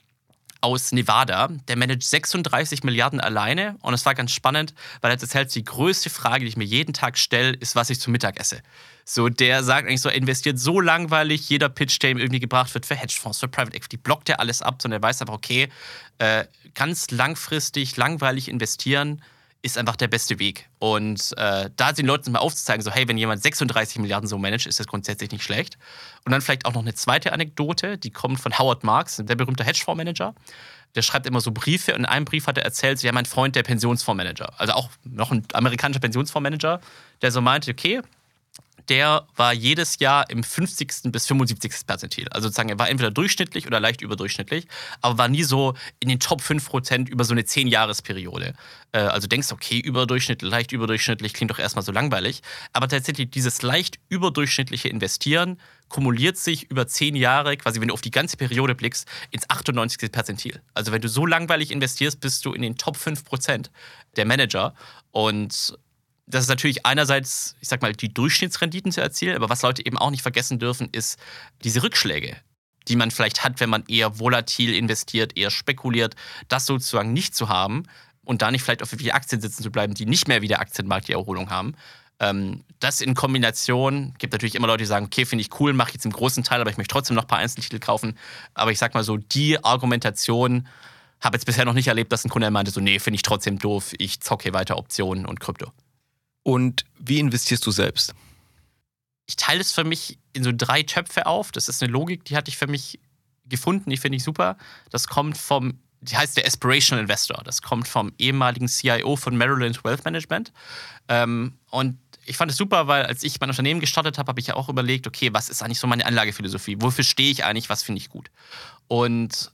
aus 0.60 0.92
Nevada. 0.92 1.48
Der 1.68 1.76
managt 1.76 2.02
36 2.04 2.82
Milliarden 2.82 3.20
alleine. 3.20 3.76
Und 3.80 3.94
es 3.94 4.04
war 4.06 4.14
ganz 4.14 4.32
spannend, 4.32 4.74
weil 5.00 5.10
er 5.10 5.20
erzählt, 5.20 5.54
die 5.54 5.64
größte 5.64 6.10
Frage, 6.10 6.44
die 6.44 6.48
ich 6.48 6.56
mir 6.56 6.64
jeden 6.64 6.92
Tag 6.92 7.18
stelle, 7.18 7.50
ist, 7.50 7.76
was 7.76 7.90
ich 7.90 8.00
zum 8.00 8.12
Mittag 8.12 8.38
esse. 8.40 8.60
So, 9.04 9.28
der 9.28 9.62
sagt 9.62 9.86
eigentlich 9.86 10.00
so, 10.00 10.08
er 10.08 10.16
investiert 10.16 10.58
so 10.58 10.80
langweilig, 10.80 11.48
jeder 11.48 11.68
Pitch, 11.68 12.02
der 12.02 12.10
ihm 12.10 12.18
irgendwie 12.18 12.40
gebracht 12.40 12.74
wird 12.74 12.86
für 12.86 12.96
Hedgefonds, 12.96 13.38
für 13.38 13.48
Private 13.48 13.76
Equity, 13.76 13.96
blockt 13.96 14.28
er 14.28 14.40
alles 14.40 14.62
ab, 14.62 14.82
sondern 14.82 15.00
er 15.00 15.06
weiß 15.06 15.20
einfach, 15.20 15.34
okay, 15.34 15.68
äh, 16.18 16.44
ganz 16.74 17.10
langfristig, 17.10 17.96
langweilig 17.96 18.48
investieren 18.48 19.22
ist 19.62 19.78
einfach 19.78 19.96
der 19.96 20.08
beste 20.08 20.38
Weg. 20.38 20.68
Und 20.78 21.32
äh, 21.36 21.70
da 21.76 21.92
den 21.92 22.06
Leuten 22.06 22.32
mal 22.32 22.38
aufzuzeigen, 22.38 22.82
so 22.82 22.90
hey, 22.90 23.08
wenn 23.08 23.18
jemand 23.18 23.42
36 23.42 23.98
Milliarden 23.98 24.28
so 24.28 24.38
managt, 24.38 24.66
ist 24.66 24.78
das 24.78 24.86
grundsätzlich 24.86 25.30
nicht 25.30 25.42
schlecht. 25.42 25.76
Und 26.24 26.32
dann 26.32 26.40
vielleicht 26.40 26.66
auch 26.66 26.72
noch 26.72 26.82
eine 26.82 26.94
zweite 26.94 27.32
Anekdote, 27.32 27.98
die 27.98 28.10
kommt 28.10 28.40
von 28.40 28.58
Howard 28.58 28.84
Marks, 28.84 29.16
der 29.16 29.34
berühmte 29.34 29.64
Hedgefondsmanager. 29.64 30.34
Der 30.94 31.02
schreibt 31.02 31.26
immer 31.26 31.40
so 31.40 31.50
Briefe 31.50 31.92
und 31.92 32.00
in 32.00 32.06
einem 32.06 32.24
Brief 32.24 32.46
hat 32.46 32.58
er 32.58 32.64
erzählt, 32.64 32.98
so, 32.98 33.06
ja, 33.06 33.12
mein 33.12 33.26
Freund, 33.26 33.54
der 33.56 33.62
Pensionsfondsmanager, 33.62 34.58
also 34.58 34.72
auch 34.72 34.90
noch 35.04 35.30
ein 35.30 35.44
amerikanischer 35.52 36.00
Pensionsfondsmanager, 36.00 36.80
der 37.20 37.32
so 37.32 37.40
meinte, 37.40 37.70
okay, 37.70 38.00
der 38.88 39.26
war 39.36 39.52
jedes 39.52 39.98
Jahr 39.98 40.28
im 40.30 40.42
50. 40.42 41.12
bis 41.12 41.26
75. 41.26 41.86
Perzentil. 41.86 42.28
Also 42.30 42.48
sozusagen, 42.48 42.68
er 42.68 42.78
war 42.78 42.88
entweder 42.88 43.10
durchschnittlich 43.10 43.66
oder 43.66 43.80
leicht 43.80 44.00
überdurchschnittlich, 44.02 44.66
aber 45.00 45.18
war 45.18 45.28
nie 45.28 45.42
so 45.42 45.74
in 46.00 46.08
den 46.08 46.20
Top 46.20 46.40
5% 46.40 47.08
über 47.08 47.24
so 47.24 47.32
eine 47.32 47.42
10-Jahres-Periode. 47.42 48.54
Äh, 48.92 48.98
also 48.98 49.26
denkst, 49.26 49.52
okay, 49.52 49.78
überdurchschnittlich, 49.78 50.50
leicht 50.50 50.72
überdurchschnittlich, 50.72 51.34
klingt 51.34 51.50
doch 51.50 51.58
erstmal 51.58 51.84
so 51.84 51.92
langweilig. 51.92 52.42
Aber 52.72 52.88
tatsächlich 52.88 53.30
dieses 53.30 53.62
leicht 53.62 53.98
überdurchschnittliche 54.08 54.88
Investieren 54.88 55.60
kumuliert 55.88 56.36
sich 56.36 56.70
über 56.70 56.86
10 56.86 57.14
Jahre, 57.16 57.56
quasi 57.56 57.80
wenn 57.80 57.88
du 57.88 57.94
auf 57.94 58.00
die 58.00 58.10
ganze 58.10 58.36
Periode 58.36 58.74
blickst, 58.74 59.06
ins 59.30 59.48
98. 59.48 60.10
Perzentil. 60.10 60.60
Also 60.74 60.92
wenn 60.92 61.00
du 61.00 61.08
so 61.08 61.26
langweilig 61.26 61.70
investierst, 61.70 62.20
bist 62.20 62.44
du 62.44 62.52
in 62.52 62.62
den 62.62 62.76
Top 62.76 62.96
5% 62.96 63.70
der 64.16 64.24
Manager. 64.24 64.74
Und 65.10 65.76
das 66.26 66.44
ist 66.44 66.48
natürlich 66.48 66.84
einerseits, 66.84 67.56
ich 67.60 67.68
sag 67.68 67.82
mal, 67.82 67.92
die 67.92 68.12
Durchschnittsrenditen 68.12 68.90
zu 68.92 69.00
erzielen, 69.00 69.36
aber 69.36 69.48
was 69.48 69.62
Leute 69.62 69.84
eben 69.84 69.96
auch 69.96 70.10
nicht 70.10 70.22
vergessen 70.22 70.58
dürfen, 70.58 70.88
ist 70.90 71.18
diese 71.62 71.82
Rückschläge, 71.82 72.36
die 72.88 72.96
man 72.96 73.10
vielleicht 73.10 73.44
hat, 73.44 73.60
wenn 73.60 73.70
man 73.70 73.84
eher 73.86 74.18
volatil 74.18 74.74
investiert, 74.74 75.36
eher 75.36 75.50
spekuliert, 75.50 76.16
das 76.48 76.66
sozusagen 76.66 77.12
nicht 77.12 77.36
zu 77.36 77.48
haben 77.48 77.84
und 78.24 78.42
da 78.42 78.50
nicht 78.50 78.62
vielleicht 78.62 78.82
auf 78.82 78.90
viele 78.90 79.14
Aktien 79.14 79.40
sitzen 79.40 79.62
zu 79.62 79.70
bleiben, 79.70 79.94
die 79.94 80.06
nicht 80.06 80.26
mehr 80.26 80.42
wie 80.42 80.48
der 80.48 80.60
Aktienmarkt 80.60 81.06
die 81.06 81.12
Erholung 81.12 81.50
haben. 81.50 81.74
Ähm, 82.18 82.64
das 82.80 83.00
in 83.00 83.14
Kombination 83.14 84.14
gibt 84.18 84.32
natürlich 84.32 84.56
immer 84.56 84.66
Leute, 84.66 84.82
die 84.82 84.86
sagen, 84.86 85.06
okay, 85.06 85.24
finde 85.26 85.42
ich 85.42 85.60
cool, 85.60 85.74
mache 85.74 85.92
jetzt 85.92 86.06
im 86.06 86.12
großen 86.12 86.42
Teil, 86.42 86.60
aber 86.60 86.70
ich 86.70 86.76
möchte 86.76 86.92
trotzdem 86.92 87.14
noch 87.14 87.24
ein 87.24 87.28
paar 87.28 87.38
Einzeltitel 87.38 87.78
kaufen. 87.78 88.18
Aber 88.54 88.72
ich 88.72 88.78
sag 88.78 88.94
mal 88.94 89.04
so, 89.04 89.16
die 89.16 89.62
Argumentation 89.62 90.66
habe 91.20 91.36
jetzt 91.36 91.44
bisher 91.44 91.64
noch 91.64 91.72
nicht 91.72 91.88
erlebt, 91.88 92.10
dass 92.10 92.24
ein 92.24 92.30
Kunde 92.30 92.50
meinte, 92.50 92.72
so, 92.72 92.80
nee, 92.80 92.98
finde 92.98 93.16
ich 93.16 93.22
trotzdem 93.22 93.58
doof, 93.58 93.92
ich 93.98 94.20
zocke 94.20 94.52
weiter 94.52 94.76
Optionen 94.76 95.24
und 95.24 95.40
Krypto. 95.40 95.72
Und 96.46 96.84
wie 97.00 97.18
investierst 97.18 97.66
du 97.66 97.72
selbst? 97.72 98.14
Ich 99.26 99.34
teile 99.34 99.60
es 99.60 99.72
für 99.72 99.82
mich 99.82 100.16
in 100.32 100.44
so 100.44 100.52
drei 100.56 100.84
Töpfe 100.84 101.26
auf. 101.26 101.50
Das 101.50 101.68
ist 101.68 101.82
eine 101.82 101.90
Logik, 101.90 102.24
die 102.24 102.36
hatte 102.36 102.50
ich 102.50 102.56
für 102.56 102.68
mich 102.68 103.00
gefunden, 103.46 103.90
die 103.90 103.96
finde 103.96 104.14
ich 104.14 104.22
super. 104.22 104.56
Das 104.90 105.08
kommt 105.08 105.36
vom, 105.36 105.80
die 106.02 106.16
heißt 106.16 106.36
der 106.36 106.46
Aspirational 106.46 107.02
Investor. 107.02 107.42
Das 107.42 107.62
kommt 107.62 107.88
vom 107.88 108.12
ehemaligen 108.18 108.68
CIO 108.68 109.16
von 109.16 109.36
Maryland 109.36 109.82
Wealth 109.82 110.04
Management. 110.04 110.52
Ähm, 111.08 111.54
und 111.70 111.98
ich 112.26 112.36
fand 112.36 112.52
es 112.52 112.56
super, 112.56 112.86
weil 112.86 113.06
als 113.06 113.24
ich 113.24 113.40
mein 113.40 113.50
Unternehmen 113.50 113.80
gestartet 113.80 114.16
habe, 114.16 114.28
habe 114.28 114.38
ich 114.38 114.46
ja 114.46 114.54
auch 114.54 114.68
überlegt, 114.68 115.08
okay, 115.08 115.34
was 115.34 115.48
ist 115.48 115.62
eigentlich 115.62 115.80
so 115.80 115.88
meine 115.88 116.06
Anlagephilosophie? 116.06 116.76
Wofür 116.78 117.02
stehe 117.02 117.32
ich 117.32 117.44
eigentlich? 117.44 117.68
Was 117.70 117.82
finde 117.82 117.98
ich 117.98 118.08
gut? 118.08 118.30
Und 118.86 119.50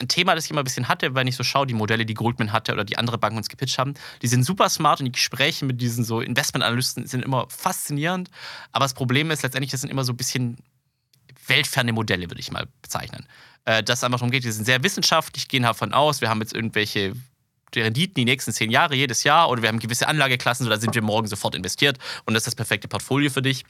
ein 0.00 0.08
Thema, 0.08 0.34
das 0.34 0.44
ich 0.44 0.50
immer 0.50 0.60
ein 0.60 0.64
bisschen 0.64 0.88
hatte, 0.88 1.14
wenn 1.14 1.26
ich 1.26 1.36
so 1.36 1.44
schaue, 1.44 1.66
die 1.66 1.74
Modelle, 1.74 2.04
die 2.06 2.14
Goldman 2.14 2.52
hatte 2.52 2.72
oder 2.72 2.84
die 2.84 2.98
andere 2.98 3.18
Banken 3.18 3.38
uns 3.38 3.48
gepitcht 3.48 3.78
haben, 3.78 3.94
die 4.22 4.26
sind 4.26 4.44
super 4.44 4.68
smart 4.68 5.00
und 5.00 5.06
die 5.06 5.12
Gespräche 5.12 5.64
mit 5.64 5.80
diesen 5.80 6.04
so 6.04 6.20
Investmentanalysten 6.20 7.06
sind 7.06 7.24
immer 7.24 7.46
faszinierend. 7.48 8.30
Aber 8.72 8.84
das 8.84 8.94
Problem 8.94 9.30
ist 9.30 9.42
letztendlich, 9.42 9.70
das 9.70 9.80
sind 9.80 9.90
immer 9.90 10.04
so 10.04 10.12
ein 10.12 10.16
bisschen 10.16 10.58
weltferne 11.46 11.92
Modelle, 11.92 12.28
würde 12.30 12.40
ich 12.40 12.50
mal 12.50 12.66
bezeichnen. 12.82 13.26
äh, 13.66 13.82
dass 13.82 13.98
es 13.98 14.04
einfach 14.04 14.18
darum 14.18 14.30
geht, 14.30 14.44
die 14.44 14.52
sind 14.52 14.64
sehr 14.64 14.82
wissenschaftlich, 14.82 15.48
gehen 15.48 15.64
davon 15.64 15.92
aus, 15.92 16.20
wir 16.20 16.28
haben 16.28 16.40
jetzt 16.40 16.54
irgendwelche 16.54 17.14
Renditen 17.74 18.14
die 18.14 18.24
nächsten 18.24 18.52
zehn 18.52 18.70
Jahre 18.70 18.94
jedes 18.94 19.24
Jahr 19.24 19.50
oder 19.50 19.60
wir 19.60 19.68
haben 19.68 19.80
gewisse 19.80 20.08
Anlageklassen, 20.08 20.64
so 20.64 20.70
da 20.70 20.78
sind 20.78 20.94
wir 20.94 21.02
morgen 21.02 21.26
sofort 21.26 21.54
investiert 21.54 21.98
und 22.24 22.34
das 22.34 22.42
ist 22.42 22.46
das 22.46 22.54
perfekte 22.54 22.88
Portfolio 22.88 23.28
für 23.28 23.42
dich. 23.42 23.64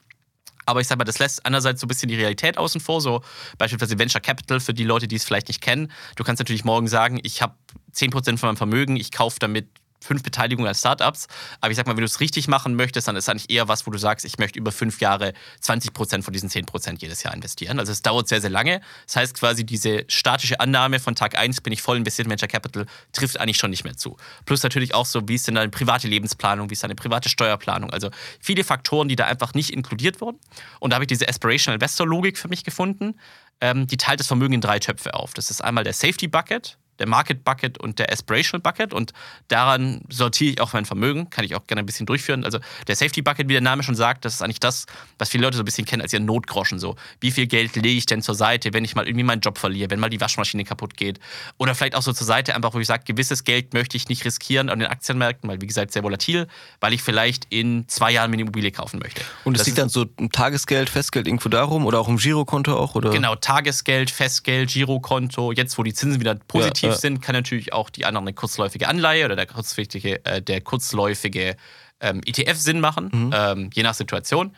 Aber 0.66 0.80
ich 0.80 0.88
sag 0.88 0.99
mal, 0.99 1.04
das 1.04 1.18
lässt 1.18 1.46
einerseits 1.46 1.80
so 1.80 1.87
ein 1.87 1.88
bisschen 1.88 2.08
die 2.08 2.16
Realität 2.16 2.58
außen 2.58 2.80
vor, 2.80 3.00
so 3.00 3.23
beispielsweise 3.56 3.99
Venture 3.99 4.20
Capital 4.20 4.61
für 4.61 4.75
die 4.75 4.85
Leute, 4.85 5.08
die 5.08 5.16
es 5.16 5.25
vielleicht 5.25 5.49
nicht 5.49 5.61
kennen. 5.61 5.90
Du 6.16 6.25
kannst 6.25 6.40
natürlich 6.40 6.64
morgen 6.64 6.88
sagen, 6.88 7.20
ich 7.23 7.40
habe 7.40 7.54
10% 7.94 8.37
von 8.37 8.49
meinem 8.49 8.56
Vermögen, 8.56 8.96
ich 8.96 9.12
kaufe 9.12 9.38
damit 9.38 9.68
fünf 10.07 10.23
Beteiligungen 10.23 10.69
als 10.69 10.81
Startups. 10.81 11.27
Aber 11.61 11.71
ich 11.71 11.77
sag 11.77 11.87
mal, 11.87 11.93
wenn 11.93 12.01
du 12.01 12.07
es 12.07 12.21
richtig 12.21 12.49
machen 12.49 12.75
möchtest, 12.75 13.09
dann 13.09 13.17
ist 13.17 13.29
eigentlich 13.29 13.51
eher 13.51 13.69
was, 13.69 13.87
wo 13.87 13.91
du 13.91 13.99
sagst, 13.99 14.25
ich 14.25 14.39
möchte 14.39 14.59
über 14.59 14.73
fünf 14.73 15.01
Jahre 15.01 15.33
20 15.61 15.93
Prozent 15.93 16.25
von 16.25 16.33
diesen 16.33 16.49
10 16.49 16.67
Prozent 16.67 17.03
jedes 17.03 17.23
Jahr 17.23 17.35
investieren. 17.35 17.79
Also 17.79 17.93
es 17.93 18.03
dauert 18.03 18.29
sehr, 18.29 18.41
sehr 18.41 18.51
lange. 18.51 18.81
Das 19.07 19.17
heißt 19.17 19.39
quasi, 19.39 19.65
diese 19.65 20.05
statische 20.09 20.61
Annahme 20.61 21.01
von 21.01 21.15
Tag 21.15 21.39
1 21.39 21.61
bin 21.61 21.73
ich 21.73 21.83
voll 21.83 21.97
investiert 21.97 22.27
in 22.27 22.31
Venture 22.31 22.49
Capital 22.49 22.87
trifft 23.13 23.41
eigentlich 23.41 23.57
schon 23.57 23.71
nicht 23.71 23.85
mehr 23.85 23.97
zu. 23.97 24.17
Plus 24.45 24.63
natürlich 24.63 24.95
auch 24.95 25.07
so, 25.07 25.27
wie 25.29 25.35
ist 25.35 25.47
denn 25.47 25.55
deine 25.55 25.71
private 25.71 26.09
Lebensplanung, 26.09 26.71
wie 26.71 26.75
ist 26.75 26.85
deine 26.85 26.95
private 26.95 27.29
Steuerplanung. 27.29 27.91
Also 27.91 28.11
viele 28.41 28.65
Faktoren, 28.65 29.09
die 29.09 29.17
da 29.17 29.27
einfach 29.27 29.55
nicht 29.55 29.71
inkludiert 29.71 30.21
wurden. 30.21 30.39
Und 30.81 30.91
da 30.91 30.97
habe 30.97 31.05
ich 31.05 31.09
diese 31.09 31.29
Aspirational 31.29 31.77
Investor 31.77 32.07
Logik 32.07 32.39
für 32.39 32.49
mich 32.49 32.65
gefunden. 32.65 33.19
Ähm, 33.61 33.87
die 33.87 33.97
teilt 33.97 34.21
das 34.21 34.27
Vermögen 34.27 34.55
in 34.55 34.61
drei 34.61 34.79
Töpfe 34.79 35.15
auf. 35.15 35.35
Das 35.35 35.51
ist 35.51 35.63
einmal 35.63 35.85
der 35.85 35.95
Safety 35.95 36.29
Bucket, 36.29 36.79
der 36.99 37.09
Market 37.09 37.45
Bucket 37.45 37.79
und 37.79 37.99
der 37.99 38.12
Aspirational 38.12 38.61
Bucket 38.62 38.93
und 38.93 39.12
daran 39.49 40.03
sortiere 40.09 40.53
ich 40.53 40.61
auch 40.61 40.73
mein 40.73 40.85
Vermögen, 40.85 41.31
kann 41.31 41.45
ich 41.45 41.55
auch 41.55 41.67
gerne 41.67 41.81
ein 41.81 41.87
bisschen 41.87 42.07
durchführen. 42.07 42.45
Also 42.45 42.59
der 42.87 42.97
Safety 42.97 43.23
Bucket, 43.23 43.49
wie 43.49 43.53
der 43.53 43.61
Name 43.61 43.83
schon 43.83 43.95
sagt, 43.95 44.25
das 44.25 44.35
ist 44.35 44.43
eigentlich 44.43 44.61
das, 44.61 44.87
was 45.19 45.29
viele 45.29 45.45
Leute 45.45 45.57
so 45.57 45.62
ein 45.62 45.67
bisschen 45.67 45.85
kennen 45.85 46.03
als 46.03 46.12
ihren 46.12 46.25
Notgroschen. 46.25 46.79
So, 46.79 46.97
wie 47.21 47.31
viel 47.31 47.47
Geld 47.47 47.76
lege 47.76 47.99
ich 47.99 48.07
denn 48.07 48.23
zur 48.23 48.35
Seite, 48.35 48.73
wenn 48.73 48.85
ich 48.85 48.95
mal 48.95 49.07
irgendwie 49.07 49.25
meinen 49.25 49.41
Job 49.41 49.59
verliere, 49.59 49.91
wenn 49.91 50.00
mal 50.00 50.11
die 50.11 50.21
Waschmaschine 50.21 50.65
kaputt 50.65 50.97
geht 50.97 51.21
oder 51.59 51.75
vielleicht 51.75 51.95
auch 51.95 52.03
so 52.03 52.12
zur 52.12 52.26
Seite 52.26 52.55
einfach, 52.55 52.75
wo 52.75 52.81
ich 52.81 52.87
sage, 52.87 53.05
gewisses 53.05 53.45
Geld 53.45 53.75
möchte 53.75 53.97
ich 53.97 54.09
nicht 54.09 54.25
riskieren 54.25 54.69
an 54.69 54.79
den 54.79 54.88
Aktienmärkten, 54.88 55.49
weil 55.49 55.61
wie 55.61 55.67
gesagt 55.67 55.93
sehr 55.93 56.03
volatil, 56.03 56.47
weil 56.81 56.93
ich 56.93 57.03
vielleicht 57.03 57.47
in 57.50 57.88
zwei 57.88 58.12
Jahren 58.12 58.31
mir 58.31 58.37
eine 58.37 58.43
Immobilie 58.43 58.71
kaufen 58.71 59.00
möchte. 59.00 59.23
Und 59.45 59.57
es 59.59 59.67
liegt 59.67 59.79
dann 59.79 59.88
so 59.88 60.07
ein 60.19 60.31
Tagesgeld, 60.31 60.91
Festgeld 60.91 61.26
irgendwo 61.26 61.49
darum 61.49 61.87
oder 61.87 62.00
auch 62.00 62.09
im 62.09 62.17
Girokonto 62.17 62.76
auch 62.76 62.95
oder? 62.95 63.11
Genau, 63.11 63.35
Tagesgeld, 63.37 64.11
Festgeld, 64.11 64.71
Girokonto. 64.71 65.53
Jetzt, 65.53 65.79
wo 65.79 65.83
die 65.83 65.95
Zinsen 65.95 66.21
wieder 66.21 66.35
positiv 66.35 66.86
ja, 66.86 66.86
ja. 66.93 66.99
sind, 66.99 67.23
kann 67.23 67.35
natürlich 67.35 67.73
auch 67.73 67.90
die 67.90 68.05
andere 68.05 68.23
eine 68.23 68.35
kurzläufige 68.35 68.88
Anleihe 68.88 69.25
oder 69.25 69.37
der 69.37 69.47
kurzläufige, 69.47 70.25
äh, 70.25 70.43
der 70.43 70.61
kurzläufige 70.61 71.57
ähm, 72.00 72.21
ETF 72.25 72.57
Sinn 72.57 72.81
machen, 72.81 73.11
mhm. 73.12 73.31
ähm, 73.35 73.71
je 73.75 73.83
nach 73.83 73.95
Situation. 73.95 74.52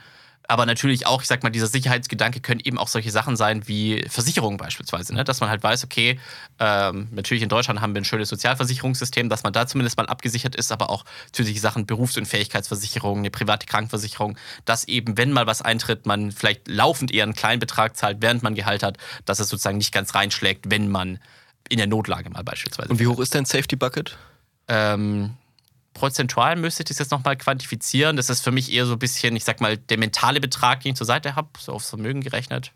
Aber 0.51 0.65
natürlich 0.65 1.07
auch, 1.07 1.21
ich 1.21 1.29
sag 1.29 1.43
mal, 1.43 1.51
dieser 1.51 1.67
Sicherheitsgedanke 1.67 2.41
können 2.41 2.61
eben 2.65 2.79
auch 2.79 2.89
solche 2.89 3.11
Sachen 3.11 3.37
sein 3.37 3.69
wie 3.69 4.03
Versicherungen 4.09 4.57
beispielsweise. 4.57 5.15
Ne? 5.15 5.23
Dass 5.23 5.41
man 5.41 5.51
halt 5.51 5.63
weiß, 5.63 5.85
okay, 5.85 6.19
ähm, 6.59 7.09
natürlich 7.11 7.43
in 7.43 7.51
Deutschland 7.51 7.83
haben 7.83 7.95
wir 7.95 8.01
ein 8.01 8.07
schönes 8.07 8.31
Sozialversicherungssystem, 8.31 9.29
dass 9.29 9.43
man 9.43 9.53
da 9.53 9.67
zumindest 9.67 9.99
mal 9.99 10.07
abgesichert 10.07 10.57
ist, 10.57 10.73
aber 10.73 10.89
auch 10.89 11.05
zusätzliche 11.33 11.61
Sachen, 11.61 11.85
Berufsunfähigkeitsversicherung, 11.85 13.19
eine 13.19 13.31
private 13.31 13.67
Krankenversicherung, 13.67 14.39
dass 14.65 14.89
eben, 14.89 15.19
wenn 15.19 15.33
mal 15.33 15.47
was 15.47 15.61
eintritt, 15.61 16.07
man 16.07 16.33
vielleicht 16.33 16.67
laufend 16.67 17.13
eher 17.13 17.25
einen 17.25 17.35
kleinen 17.35 17.61
Betrag 17.61 17.95
zahlt, 17.99 18.17
während 18.21 18.43
man 18.43 18.55
Gehalt 18.55 18.83
hat, 18.83 18.97
dass 19.27 19.41
es 19.41 19.51
sozusagen 19.51 19.77
nicht 19.77 19.93
ganz 19.93 20.15
reinschlägt, 20.15 20.71
wenn 20.71 20.89
man 20.89 21.19
in 21.69 21.79
der 21.79 21.87
Notlage 21.87 22.31
mal 22.31 22.43
beispielsweise. 22.43 22.91
Und 22.91 22.99
wie 22.99 23.07
hoch 23.07 23.21
ist 23.21 23.35
dein 23.35 23.45
Safety 23.45 23.77
Bucket? 23.77 24.17
Ähm, 24.69 25.35
prozentual 25.95 26.57
müsste 26.57 26.83
ich 26.83 26.89
das 26.89 26.99
jetzt 26.99 27.11
nochmal 27.11 27.37
quantifizieren. 27.37 28.17
Das 28.17 28.31
ist 28.31 28.43
für 28.43 28.53
mich 28.53 28.73
eher 28.73 28.87
so 28.87 28.95
ein 28.95 28.99
bisschen, 28.99 29.37
ich 29.37 29.45
sag 29.45 29.61
mal, 29.61 29.77
der 29.77 29.99
mentale 29.99 30.41
Betrag, 30.41 30.81
den 30.81 30.93
ich 30.93 30.97
zur 30.97 31.07
Seite 31.07 31.37
habe, 31.37 31.49
so 31.59 31.73
aufs 31.73 31.89
Vermögen 31.89 32.21
gerechnet. 32.21 32.73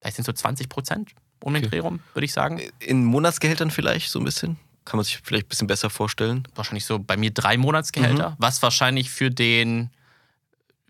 Vielleicht 0.00 0.16
sind 0.16 0.24
so 0.24 0.32
20 0.32 0.68
Prozent 0.68 1.10
um 1.42 1.54
den 1.54 1.64
okay. 1.64 1.70
Dreh 1.70 1.78
rum, 1.80 2.00
würde 2.14 2.24
ich 2.24 2.32
sagen. 2.32 2.60
In 2.78 3.04
Monatsgehältern 3.04 3.70
vielleicht 3.70 4.10
so 4.10 4.18
ein 4.18 4.24
bisschen? 4.24 4.58
Kann 4.84 4.98
man 4.98 5.04
sich 5.04 5.20
vielleicht 5.22 5.46
ein 5.46 5.48
bisschen 5.48 5.66
besser 5.66 5.90
vorstellen? 5.90 6.46
Wahrscheinlich 6.54 6.84
so 6.84 6.98
bei 6.98 7.16
mir 7.16 7.30
drei 7.30 7.56
Monatsgehälter, 7.56 8.30
mhm. 8.30 8.34
was 8.38 8.62
wahrscheinlich 8.62 9.10
für 9.10 9.30
den 9.30 9.90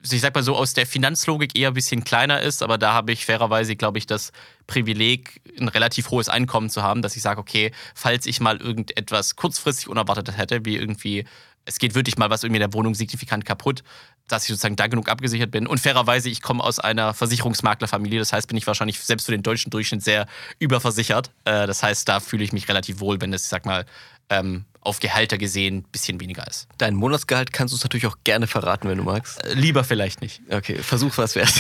ich 0.03 0.21
sag 0.21 0.35
mal 0.35 0.43
so, 0.43 0.57
aus 0.57 0.73
der 0.73 0.87
Finanzlogik 0.87 1.59
eher 1.59 1.69
ein 1.69 1.75
bisschen 1.75 2.05
kleiner 2.05 2.41
ist, 2.41 2.63
aber 2.63 2.79
da 2.79 2.93
habe 2.93 3.13
ich 3.13 3.27
fairerweise, 3.27 3.77
glaube 3.77 3.99
ich, 3.99 4.07
das 4.07 4.33
Privileg, 4.67 5.41
ein 5.59 5.69
relativ 5.69 6.11
hohes 6.11 6.29
Einkommen 6.29 6.71
zu 6.71 6.83
haben, 6.83 7.03
dass 7.03 7.17
ich 7.17 7.23
sage, 7.23 7.41
okay, 7.41 7.73
falls 7.95 8.27
ich 8.27 8.41
mal 8.41 8.57
irgendetwas 8.59 9.37
kurzfristig 9.37 9.89
Unerwartetes 9.89 10.37
hätte, 10.37 10.65
wie 10.65 10.77
irgendwie, 10.77 11.27
es 11.67 11.79
geht 11.79 11.95
wirklich 11.95 12.17
mal 12.17 12.31
was 12.31 12.43
irgendwie 12.43 12.63
in 12.63 12.71
der 12.71 12.73
Wohnung 12.73 12.95
signifikant 12.95 13.45
kaputt, 13.45 13.83
dass 14.27 14.45
ich 14.45 14.49
sozusagen 14.49 14.77
da 14.77 14.87
genug 14.87 15.09
abgesichert 15.09 15.51
bin. 15.51 15.67
Und 15.67 15.81
fairerweise, 15.81 16.31
ich 16.31 16.41
komme 16.41 16.63
aus 16.63 16.79
einer 16.79 17.13
Versicherungsmaklerfamilie, 17.13 18.19
das 18.19 18.33
heißt, 18.33 18.49
bin 18.49 18.57
ich 18.57 18.67
wahrscheinlich 18.67 18.99
selbst 19.01 19.27
für 19.27 19.33
den 19.33 19.43
deutschen 19.43 19.71
Durchschnitt 19.71 20.03
sehr 20.03 20.27
überversichert. 20.59 21.31
Äh, 21.45 21.67
das 21.67 21.83
heißt, 21.83 22.09
da 22.09 22.21
fühle 22.21 22.45
ich 22.45 22.53
mich 22.53 22.69
relativ 22.69 23.01
wohl, 23.01 23.21
wenn 23.21 23.33
es, 23.33 23.45
ich 23.45 23.49
sag 23.49 23.67
mal, 23.67 23.85
ähm, 24.31 24.65
auf 24.83 25.01
Gehalter 25.01 25.37
gesehen 25.37 25.79
ein 25.79 25.83
bisschen 25.85 26.21
weniger 26.21 26.47
ist. 26.47 26.67
Dein 26.79 26.95
Monatsgehalt 26.95 27.53
kannst 27.53 27.73
du 27.73 27.77
es 27.77 27.83
natürlich 27.83 28.07
auch 28.07 28.17
gerne 28.25 28.47
verraten, 28.47 28.89
wenn 28.89 28.99
du 28.99 29.05
magst. 29.05 29.45
Äh, 29.45 29.53
lieber 29.55 29.85
vielleicht 29.85 30.23
nicht. 30.23 30.41
Okay, 30.51 30.77
versuch 30.77 31.19
was 31.19 31.35
wert. 31.35 31.53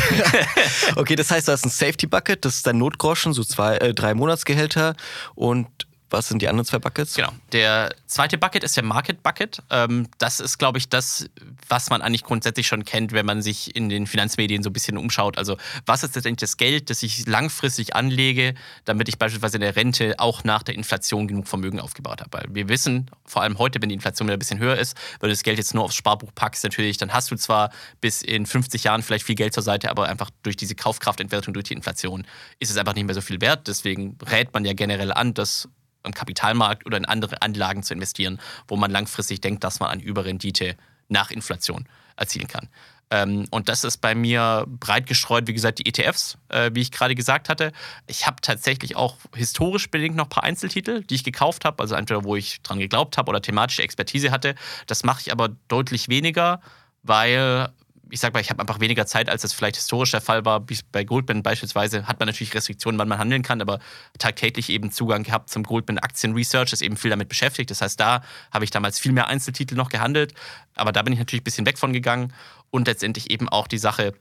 okay, 0.97 1.17
das 1.17 1.31
heißt, 1.31 1.49
du 1.49 1.53
hast 1.53 1.67
ein 1.67 1.71
Safety 1.71 2.07
Bucket, 2.07 2.45
das 2.45 2.57
ist 2.57 2.67
dein 2.67 2.79
Notgroschen, 2.79 3.33
so 3.33 3.45
zwei, 3.45 3.77
äh, 3.77 3.95
drei 3.95 4.15
Monatsgehälter 4.15 4.95
und 5.35 5.69
was 6.11 6.29
sind 6.29 6.43
die 6.43 6.49
anderen 6.49 6.67
zwei 6.67 6.79
Buckets? 6.79 7.14
Genau. 7.14 7.31
Der 7.52 7.95
zweite 8.07 8.38
Bucket 8.38 8.64
ist 8.64 8.76
der 8.76 8.85
Market 8.85 9.23
Bucket. 9.23 9.62
Ähm, 9.71 10.09
das 10.19 10.40
ist, 10.40 10.59
glaube 10.59 10.79
ich, 10.79 10.88
das, 10.88 11.29
was 11.69 11.90
man 11.90 12.02
eigentlich 12.02 12.25
grundsätzlich 12.25 12.67
schon 12.67 12.85
kennt, 12.85 13.12
wenn 13.12 13.26
man 13.26 13.43
sich 13.43 13.75
in 13.76 13.88
den 13.88 14.07
Finanzmedien 14.07 14.62
so 14.62 14.71
ein 14.71 14.73
bisschen 14.73 14.97
umschaut. 14.99 15.38
Also, 15.38 15.57
was 15.87 16.02
ist 16.02 16.14
letztendlich 16.14 16.49
das 16.49 16.57
Geld, 16.57 16.90
das 16.90 17.02
ich 17.02 17.26
langfristig 17.26 17.95
anlege, 17.95 18.55
damit 18.85 19.09
ich 19.09 19.19
beispielsweise 19.19 19.57
in 19.57 19.62
der 19.62 19.76
Rente 19.76 20.14
auch 20.19 20.45
nach 20.45 20.62
der 20.62 20.75
Inflation 20.75 21.29
genug 21.29 21.49
Vermögen 21.49 21.81
aufgebaut 21.81 22.21
habe? 22.21 22.38
Weil 22.38 22.55
wir 22.55 22.69
wissen, 22.69 23.11
vor 23.25 23.43
allem 23.43 23.59
heute, 23.59 23.81
wenn 23.81 23.88
die 23.88 23.95
Inflation 23.95 24.29
wieder 24.29 24.37
ein 24.37 24.40
bisschen 24.40 24.59
höher 24.59 24.76
ist, 24.76 24.97
wenn 25.21 25.29
du 25.29 25.33
das 25.33 25.43
Geld 25.43 25.59
jetzt 25.59 25.75
nur 25.75 25.85
aufs 25.85 25.95
Sparbuch 25.95 26.31
packst, 26.35 26.64
natürlich, 26.64 26.97
dann 26.97 27.12
hast 27.12 27.31
du 27.31 27.37
zwar 27.37 27.71
bis 28.00 28.23
in 28.23 28.47
50 28.47 28.85
Jahren 28.85 29.02
vielleicht 29.02 29.25
viel 29.25 29.35
Geld 29.37 29.55
zur 29.55 29.62
Seite, 29.62 29.90
aber 29.90 30.09
einfach 30.09 30.31
durch 30.43 30.57
diese 30.57 30.75
Kaufkraftentwertung, 30.75 31.55
durch 31.55 31.64
die 31.64 31.75
Inflation 31.75 32.26
ist 32.59 32.71
es 32.71 32.76
einfach 32.76 32.95
nicht 32.95 33.07
mehr 33.07 33.14
so 33.14 33.21
viel 33.21 33.40
wert. 33.40 33.69
Deswegen 33.69 34.19
rät 34.31 34.52
man 34.52 34.64
ja 34.64 34.73
generell 34.73 35.12
an, 35.12 35.35
das 35.35 35.69
am 36.02 36.12
Kapitalmarkt 36.12 36.87
oder 36.87 36.97
in 36.97 37.04
andere 37.04 37.42
Anlagen 37.42 37.83
zu 37.83 37.95
investieren, 37.95 38.40
wo 38.69 38.76
man 38.76 38.90
langfristig 38.90 39.40
denkt, 39.40 39.64
dass 39.64 39.80
man 39.80 39.90
eine 39.90 40.02
Überrendite 40.02 40.76
nach 41.09 41.30
Inflation 41.30 41.87
erzielen 42.16 42.49
kann. 42.49 42.69
Ähm, 43.11 43.47
und 43.50 43.69
das 43.69 43.83
ist 43.83 43.99
bei 43.99 44.14
mir 44.14 44.64
breit 44.69 45.07
gestreut, 45.07 45.49
wie 45.49 45.52
gesagt, 45.52 45.80
die 45.80 45.87
ETFs, 45.87 46.38
äh, 46.49 46.71
wie 46.73 46.80
ich 46.80 46.92
gerade 46.92 47.14
gesagt 47.14 47.49
hatte. 47.49 47.73
Ich 48.07 48.26
habe 48.26 48.37
tatsächlich 48.40 48.95
auch 48.95 49.16
historisch 49.35 49.90
bedingt 49.90 50.14
noch 50.14 50.26
ein 50.26 50.30
paar 50.30 50.45
Einzeltitel, 50.45 51.02
die 51.02 51.16
ich 51.16 51.25
gekauft 51.25 51.64
habe, 51.64 51.83
also 51.83 51.97
entweder 51.97 52.23
wo 52.23 52.37
ich 52.37 52.62
dran 52.62 52.78
geglaubt 52.78 53.19
habe 53.19 53.30
oder 53.30 53.42
thematische 53.42 53.83
Expertise 53.83 54.30
hatte. 54.30 54.54
Das 54.87 55.02
mache 55.02 55.23
ich 55.23 55.33
aber 55.33 55.49
deutlich 55.69 56.09
weniger, 56.09 56.61
weil 57.02 57.71
ich 58.11 58.21
sag 58.21 58.35
mal, 58.35 58.40
ich 58.40 58.50
habe 58.50 58.61
einfach 58.61 58.81
weniger 58.81 59.07
Zeit, 59.07 59.29
als 59.29 59.43
das 59.43 59.52
vielleicht 59.52 59.76
historisch 59.76 60.11
der 60.11 60.21
Fall 60.21 60.45
war. 60.45 60.64
Bei 60.93 61.05
Goldman 61.05 61.43
beispielsweise 61.43 62.07
hat 62.07 62.19
man 62.19 62.26
natürlich 62.26 62.55
Restriktionen, 62.55 62.99
wann 62.99 63.09
man 63.09 63.19
handeln 63.19 63.43
kann, 63.43 63.61
aber 63.61 63.79
tagtäglich 64.19 64.71
eben 64.71 64.90
Zugang 64.90 65.23
gehabt 65.23 65.50
zum 65.50 65.62
Goldman 65.62 65.99
Aktien 65.99 66.35
Research, 66.35 66.73
ist 66.73 66.83
eben 66.83 66.97
viel 66.97 67.11
damit 67.11 67.29
beschäftigt. 67.29 67.71
Das 67.71 67.81
heißt, 67.81 67.99
da 67.99 68.23
habe 68.52 68.64
ich 68.64 68.71
damals 68.71 68.99
viel 68.99 69.12
mehr 69.12 69.29
Einzeltitel 69.29 69.75
noch 69.75 69.88
gehandelt, 69.88 70.35
aber 70.75 70.93
da 70.93 71.02
bin 71.02 71.12
ich 71.12 71.19
natürlich 71.19 71.43
ein 71.43 71.45
bisschen 71.45 71.67
weg 71.67 71.79
von 71.79 71.93
gegangen 71.93 72.33
und 72.71 72.87
letztendlich 72.87 73.31
eben 73.31 73.49
auch 73.49 73.69
die 73.69 73.79
Sache, 73.79 74.14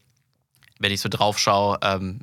wenn 0.79 0.91
ich 0.91 1.01
so 1.01 1.09
drauf 1.09 1.39
schaue, 1.39 1.77
ähm, 1.81 2.21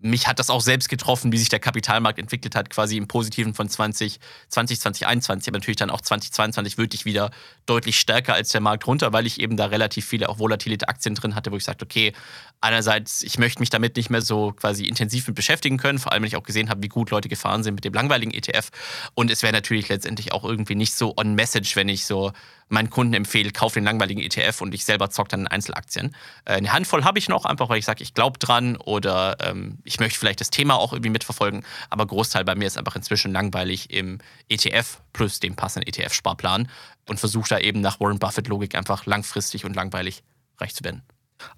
mich 0.00 0.26
hat 0.26 0.38
das 0.38 0.50
auch 0.50 0.60
selbst 0.60 0.88
getroffen, 0.88 1.32
wie 1.32 1.38
sich 1.38 1.48
der 1.48 1.60
Kapitalmarkt 1.60 2.18
entwickelt 2.18 2.54
hat, 2.54 2.70
quasi 2.70 2.96
im 2.96 3.06
Positiven 3.06 3.54
von 3.54 3.68
2020, 3.68 4.80
2021, 4.80 5.48
aber 5.48 5.58
natürlich 5.58 5.76
dann 5.76 5.90
auch 5.90 6.00
2022 6.00 6.78
wirklich 6.78 7.04
wieder 7.04 7.30
deutlich 7.66 7.98
stärker 7.98 8.34
als 8.34 8.50
der 8.50 8.60
Markt 8.60 8.86
runter, 8.86 9.12
weil 9.12 9.26
ich 9.26 9.40
eben 9.40 9.56
da 9.56 9.66
relativ 9.66 10.06
viele 10.06 10.28
auch 10.28 10.38
volatile 10.38 10.76
Aktien 10.88 11.14
drin 11.14 11.34
hatte, 11.34 11.52
wo 11.52 11.56
ich 11.56 11.64
sagte, 11.64 11.84
okay, 11.84 12.12
einerseits, 12.60 13.22
ich 13.22 13.38
möchte 13.38 13.60
mich 13.60 13.70
damit 13.70 13.96
nicht 13.96 14.10
mehr 14.10 14.22
so 14.22 14.52
quasi 14.52 14.86
intensiv 14.86 15.26
mit 15.26 15.36
beschäftigen 15.36 15.76
können, 15.76 15.98
vor 15.98 16.12
allem 16.12 16.22
wenn 16.22 16.28
ich 16.28 16.36
auch 16.36 16.42
gesehen 16.42 16.70
habe, 16.70 16.82
wie 16.82 16.88
gut 16.88 17.10
Leute 17.10 17.28
gefahren 17.28 17.62
sind 17.62 17.74
mit 17.74 17.84
dem 17.84 17.92
langweiligen 17.92 18.32
ETF. 18.32 18.70
Und 19.14 19.30
es 19.30 19.42
wäre 19.42 19.52
natürlich 19.52 19.88
letztendlich 19.88 20.32
auch 20.32 20.44
irgendwie 20.44 20.74
nicht 20.74 20.94
so 20.94 21.14
on 21.16 21.34
message, 21.34 21.76
wenn 21.76 21.88
ich 21.88 22.04
so 22.04 22.32
meinen 22.70 22.88
Kunden 22.88 23.14
empfehle, 23.14 23.50
kauf 23.50 23.74
den 23.74 23.84
langweiligen 23.84 24.20
ETF 24.20 24.60
und 24.62 24.72
ich 24.74 24.84
selber 24.84 25.10
zocke 25.10 25.30
dann 25.30 25.40
in 25.40 25.46
Einzelaktien. 25.48 26.14
Äh, 26.44 26.54
eine 26.54 26.72
Handvoll 26.72 27.04
habe 27.04 27.18
ich 27.18 27.28
noch, 27.28 27.44
einfach 27.44 27.68
weil 27.68 27.78
ich 27.78 27.84
sage, 27.84 28.02
ich 28.02 28.14
glaube 28.14 28.38
dran 28.38 28.76
oder 28.76 29.36
ähm, 29.40 29.78
ich 29.90 29.98
möchte 29.98 30.18
vielleicht 30.18 30.40
das 30.40 30.50
Thema 30.50 30.76
auch 30.76 30.92
irgendwie 30.92 31.10
mitverfolgen. 31.10 31.64
Aber 31.90 32.06
Großteil 32.06 32.44
bei 32.44 32.54
mir 32.54 32.66
ist 32.66 32.78
einfach 32.78 32.94
inzwischen 32.94 33.32
langweilig 33.32 33.90
im 33.90 34.18
ETF 34.48 35.02
plus 35.12 35.40
dem 35.40 35.56
passenden 35.56 35.88
ETF-Sparplan 35.88 36.68
und 37.08 37.18
versuche 37.18 37.48
da 37.48 37.58
eben 37.58 37.80
nach 37.80 37.98
Warren 37.98 38.20
Buffett-Logik 38.20 38.76
einfach 38.76 39.06
langfristig 39.06 39.64
und 39.64 39.74
langweilig 39.74 40.22
reich 40.58 40.74
zu 40.74 40.84
werden. 40.84 41.02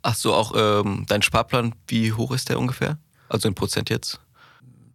Ach 0.00 0.14
so, 0.14 0.32
auch 0.32 0.52
ähm, 0.56 1.04
dein 1.08 1.20
Sparplan, 1.22 1.74
wie 1.88 2.12
hoch 2.12 2.32
ist 2.32 2.48
der 2.48 2.58
ungefähr? 2.58 2.98
Also 3.28 3.48
in 3.48 3.54
Prozent 3.54 3.90
jetzt? 3.90 4.18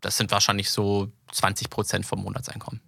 Das 0.01 0.17
sind 0.17 0.31
wahrscheinlich 0.31 0.71
so 0.71 1.11
20 1.31 1.69
Prozent 1.69 2.05
vom 2.05 2.23
Monatseinkommen. 2.23 2.81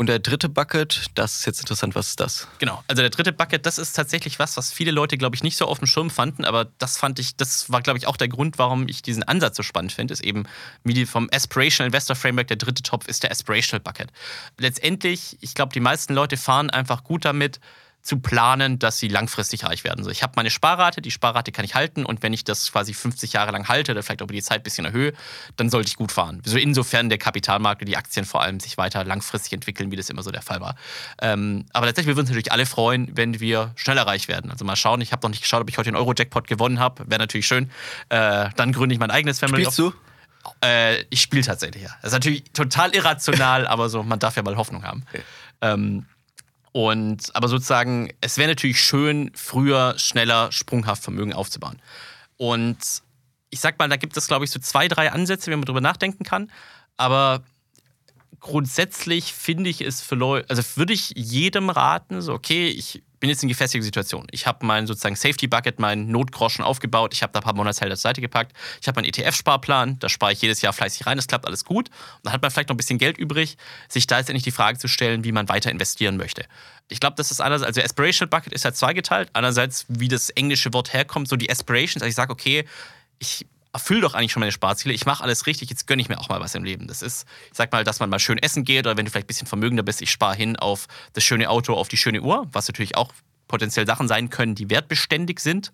Und 0.00 0.06
der 0.06 0.18
dritte 0.18 0.48
Bucket, 0.48 1.10
das 1.14 1.40
ist 1.40 1.44
jetzt 1.44 1.60
interessant, 1.60 1.94
was 1.94 2.08
ist 2.08 2.20
das? 2.20 2.48
Genau, 2.58 2.82
also 2.88 3.02
der 3.02 3.10
dritte 3.10 3.34
Bucket, 3.34 3.66
das 3.66 3.76
ist 3.76 3.92
tatsächlich 3.92 4.38
was, 4.38 4.56
was 4.56 4.72
viele 4.72 4.92
Leute, 4.92 5.18
glaube 5.18 5.36
ich, 5.36 5.42
nicht 5.42 5.58
so 5.58 5.66
auf 5.66 5.78
dem 5.78 5.86
Schirm 5.86 6.08
fanden, 6.08 6.46
aber 6.46 6.68
das 6.78 6.96
fand 6.96 7.18
ich, 7.18 7.36
das 7.36 7.70
war, 7.70 7.82
glaube 7.82 7.98
ich, 7.98 8.06
auch 8.06 8.16
der 8.16 8.28
Grund, 8.28 8.56
warum 8.56 8.88
ich 8.88 9.02
diesen 9.02 9.22
Ansatz 9.22 9.58
so 9.58 9.62
spannend 9.62 9.92
finde, 9.92 10.14
ist 10.14 10.24
eben, 10.24 10.44
wie 10.84 10.94
die 10.94 11.04
vom 11.04 11.28
Aspirational 11.30 11.88
Investor 11.88 12.16
Framework, 12.16 12.48
der 12.48 12.56
dritte 12.56 12.82
Topf 12.82 13.08
ist 13.08 13.24
der 13.24 13.30
Aspirational 13.30 13.80
Bucket. 13.80 14.10
Letztendlich, 14.56 15.36
ich 15.42 15.54
glaube, 15.54 15.74
die 15.74 15.80
meisten 15.80 16.14
Leute 16.14 16.38
fahren 16.38 16.70
einfach 16.70 17.04
gut 17.04 17.26
damit, 17.26 17.60
zu 18.02 18.18
planen, 18.18 18.78
dass 18.78 18.98
sie 18.98 19.08
langfristig 19.08 19.64
reich 19.64 19.84
werden. 19.84 20.04
So, 20.04 20.10
ich 20.10 20.22
habe 20.22 20.32
meine 20.36 20.50
Sparrate, 20.50 21.02
die 21.02 21.10
Sparrate 21.10 21.52
kann 21.52 21.64
ich 21.64 21.74
halten 21.74 22.04
und 22.06 22.22
wenn 22.22 22.32
ich 22.32 22.44
das 22.44 22.72
quasi 22.72 22.94
50 22.94 23.32
Jahre 23.32 23.52
lang 23.52 23.68
halte 23.68 23.92
oder 23.92 24.02
vielleicht 24.02 24.22
über 24.22 24.32
die 24.32 24.42
Zeit 24.42 24.60
ein 24.60 24.62
bisschen 24.62 24.86
erhöhe, 24.86 25.12
dann 25.56 25.68
sollte 25.68 25.88
ich 25.88 25.96
gut 25.96 26.10
fahren. 26.10 26.40
So 26.44 26.56
insofern 26.56 27.08
der 27.08 27.18
Kapitalmarkt 27.18 27.82
und 27.82 27.88
die 27.88 27.96
Aktien 27.96 28.24
vor 28.24 28.42
allem 28.42 28.58
sich 28.58 28.78
weiter 28.78 29.04
langfristig 29.04 29.52
entwickeln, 29.52 29.90
wie 29.90 29.96
das 29.96 30.08
immer 30.08 30.22
so 30.22 30.30
der 30.30 30.42
Fall 30.42 30.60
war. 30.60 30.76
Ähm, 31.20 31.66
aber 31.72 31.86
letztendlich 31.86 32.08
wir 32.08 32.16
würden 32.16 32.26
uns 32.26 32.30
natürlich 32.30 32.52
alle 32.52 32.66
freuen, 32.66 33.10
wenn 33.16 33.40
wir 33.40 33.72
schneller 33.76 34.06
reich 34.06 34.28
werden. 34.28 34.50
Also 34.50 34.64
mal 34.64 34.76
schauen, 34.76 35.00
ich 35.00 35.12
habe 35.12 35.22
noch 35.22 35.30
nicht 35.30 35.42
geschaut, 35.42 35.60
ob 35.60 35.68
ich 35.68 35.76
heute 35.76 35.90
den 35.90 35.96
Euro-Jackpot 35.96 36.48
gewonnen 36.48 36.78
habe. 36.78 37.04
Wäre 37.08 37.20
natürlich 37.20 37.46
schön. 37.46 37.70
Äh, 38.08 38.48
dann 38.56 38.72
gründe 38.72 38.94
ich 38.94 38.98
mein 38.98 39.10
eigenes 39.10 39.38
Family. 39.38 39.62
Spielst 39.62 39.78
du? 39.78 39.92
Äh, 40.64 41.04
ich 41.10 41.20
spiele 41.20 41.42
tatsächlich, 41.42 41.82
ja. 41.82 41.90
Das 42.00 42.08
ist 42.08 42.12
natürlich 42.12 42.44
total 42.52 42.94
irrational, 42.94 43.66
aber 43.68 43.88
so, 43.88 44.02
man 44.02 44.18
darf 44.18 44.36
ja 44.36 44.42
mal 44.42 44.56
Hoffnung 44.56 44.84
haben. 44.84 45.04
Okay. 45.12 45.22
Ähm, 45.60 46.06
und 46.72 47.34
aber 47.34 47.48
sozusagen, 47.48 48.12
es 48.20 48.36
wäre 48.36 48.50
natürlich 48.50 48.80
schön, 48.80 49.32
früher, 49.34 49.94
schneller, 49.98 50.52
sprunghaft 50.52 51.02
Vermögen 51.02 51.32
aufzubauen. 51.32 51.80
Und 52.36 52.78
ich 53.50 53.60
sag 53.60 53.78
mal, 53.78 53.88
da 53.88 53.96
gibt 53.96 54.16
es, 54.16 54.28
glaube 54.28 54.44
ich, 54.44 54.50
so 54.50 54.60
zwei, 54.60 54.88
drei 54.88 55.12
Ansätze, 55.12 55.50
wie 55.50 55.56
man 55.56 55.64
drüber 55.64 55.80
nachdenken 55.80 56.24
kann. 56.24 56.50
Aber 56.96 57.42
grundsätzlich 58.38 59.34
finde 59.34 59.68
ich 59.70 59.80
es 59.80 60.00
für 60.00 60.14
Leute, 60.14 60.48
also 60.48 60.62
würde 60.76 60.92
ich 60.92 61.12
jedem 61.16 61.70
raten, 61.70 62.22
so, 62.22 62.32
okay, 62.32 62.68
ich 62.68 63.02
bin 63.20 63.28
jetzt 63.28 63.42
in 63.42 63.48
gefestigter 63.48 63.84
Situation. 63.84 64.26
Ich 64.30 64.46
habe 64.46 64.64
mein 64.64 64.86
sozusagen 64.86 65.14
Safety 65.14 65.46
Bucket, 65.46 65.78
meinen 65.78 66.10
Notgroschen 66.10 66.64
aufgebaut. 66.64 67.12
Ich 67.12 67.22
habe 67.22 67.32
da 67.32 67.40
ein 67.40 67.42
paar 67.42 67.54
Monatsgelder 67.54 67.94
zur 67.94 68.02
Seite 68.02 68.20
gepackt. 68.22 68.56
Ich 68.80 68.88
habe 68.88 68.98
meinen 68.98 69.12
ETF-Sparplan. 69.12 69.98
Da 69.98 70.08
spare 70.08 70.32
ich 70.32 70.40
jedes 70.40 70.62
Jahr 70.62 70.72
fleißig 70.72 71.06
rein. 71.06 71.18
Das 71.18 71.26
klappt 71.26 71.46
alles 71.46 71.64
gut. 71.64 71.90
Und 71.90 72.24
dann 72.24 72.32
hat 72.32 72.42
man 72.42 72.50
vielleicht 72.50 72.70
noch 72.70 72.74
ein 72.74 72.78
bisschen 72.78 72.98
Geld 72.98 73.18
übrig, 73.18 73.58
sich 73.88 74.06
da 74.06 74.18
jetzt 74.18 74.30
endlich 74.30 74.44
die 74.44 74.50
Frage 74.50 74.78
zu 74.78 74.88
stellen, 74.88 75.22
wie 75.22 75.32
man 75.32 75.48
weiter 75.48 75.70
investieren 75.70 76.16
möchte. 76.16 76.46
Ich 76.88 76.98
glaube, 76.98 77.14
das 77.16 77.30
ist 77.30 77.40
anders. 77.40 77.62
Also, 77.62 77.82
Aspirational 77.82 78.30
Bucket 78.30 78.52
ist 78.52 78.64
ja 78.64 78.72
zweigeteilt. 78.72 79.28
Einerseits, 79.34 79.84
wie 79.88 80.08
das 80.08 80.30
englische 80.30 80.72
Wort 80.72 80.92
herkommt, 80.92 81.28
so 81.28 81.36
die 81.36 81.50
Aspirations. 81.50 82.02
Also, 82.02 82.08
ich 82.08 82.16
sage, 82.16 82.32
okay, 82.32 82.64
ich 83.18 83.46
erfülle 83.72 84.00
doch 84.00 84.14
eigentlich 84.14 84.32
schon 84.32 84.40
meine 84.40 84.52
Sparziele. 84.52 84.94
Ich 84.94 85.06
mache 85.06 85.22
alles 85.22 85.46
richtig, 85.46 85.70
jetzt 85.70 85.86
gönne 85.86 86.02
ich 86.02 86.08
mir 86.08 86.18
auch 86.18 86.28
mal 86.28 86.40
was 86.40 86.54
im 86.54 86.64
Leben. 86.64 86.86
Das 86.88 87.02
ist, 87.02 87.26
ich 87.50 87.56
sag 87.56 87.72
mal, 87.72 87.84
dass 87.84 88.00
man 88.00 88.10
mal 88.10 88.18
schön 88.18 88.38
essen 88.38 88.64
geht 88.64 88.86
oder 88.86 88.96
wenn 88.96 89.04
du 89.04 89.10
vielleicht 89.10 89.26
ein 89.26 89.28
bisschen 89.28 89.46
vermögender 89.46 89.82
bist, 89.82 90.02
ich 90.02 90.10
spare 90.10 90.34
hin 90.34 90.56
auf 90.56 90.86
das 91.12 91.24
schöne 91.24 91.48
Auto, 91.48 91.74
auf 91.74 91.88
die 91.88 91.96
schöne 91.96 92.20
Uhr, 92.20 92.48
was 92.52 92.66
natürlich 92.68 92.96
auch 92.96 93.12
potenziell 93.48 93.86
Sachen 93.86 94.08
sein 94.08 94.30
können, 94.30 94.54
die 94.54 94.70
wertbeständig 94.70 95.40
sind. 95.40 95.72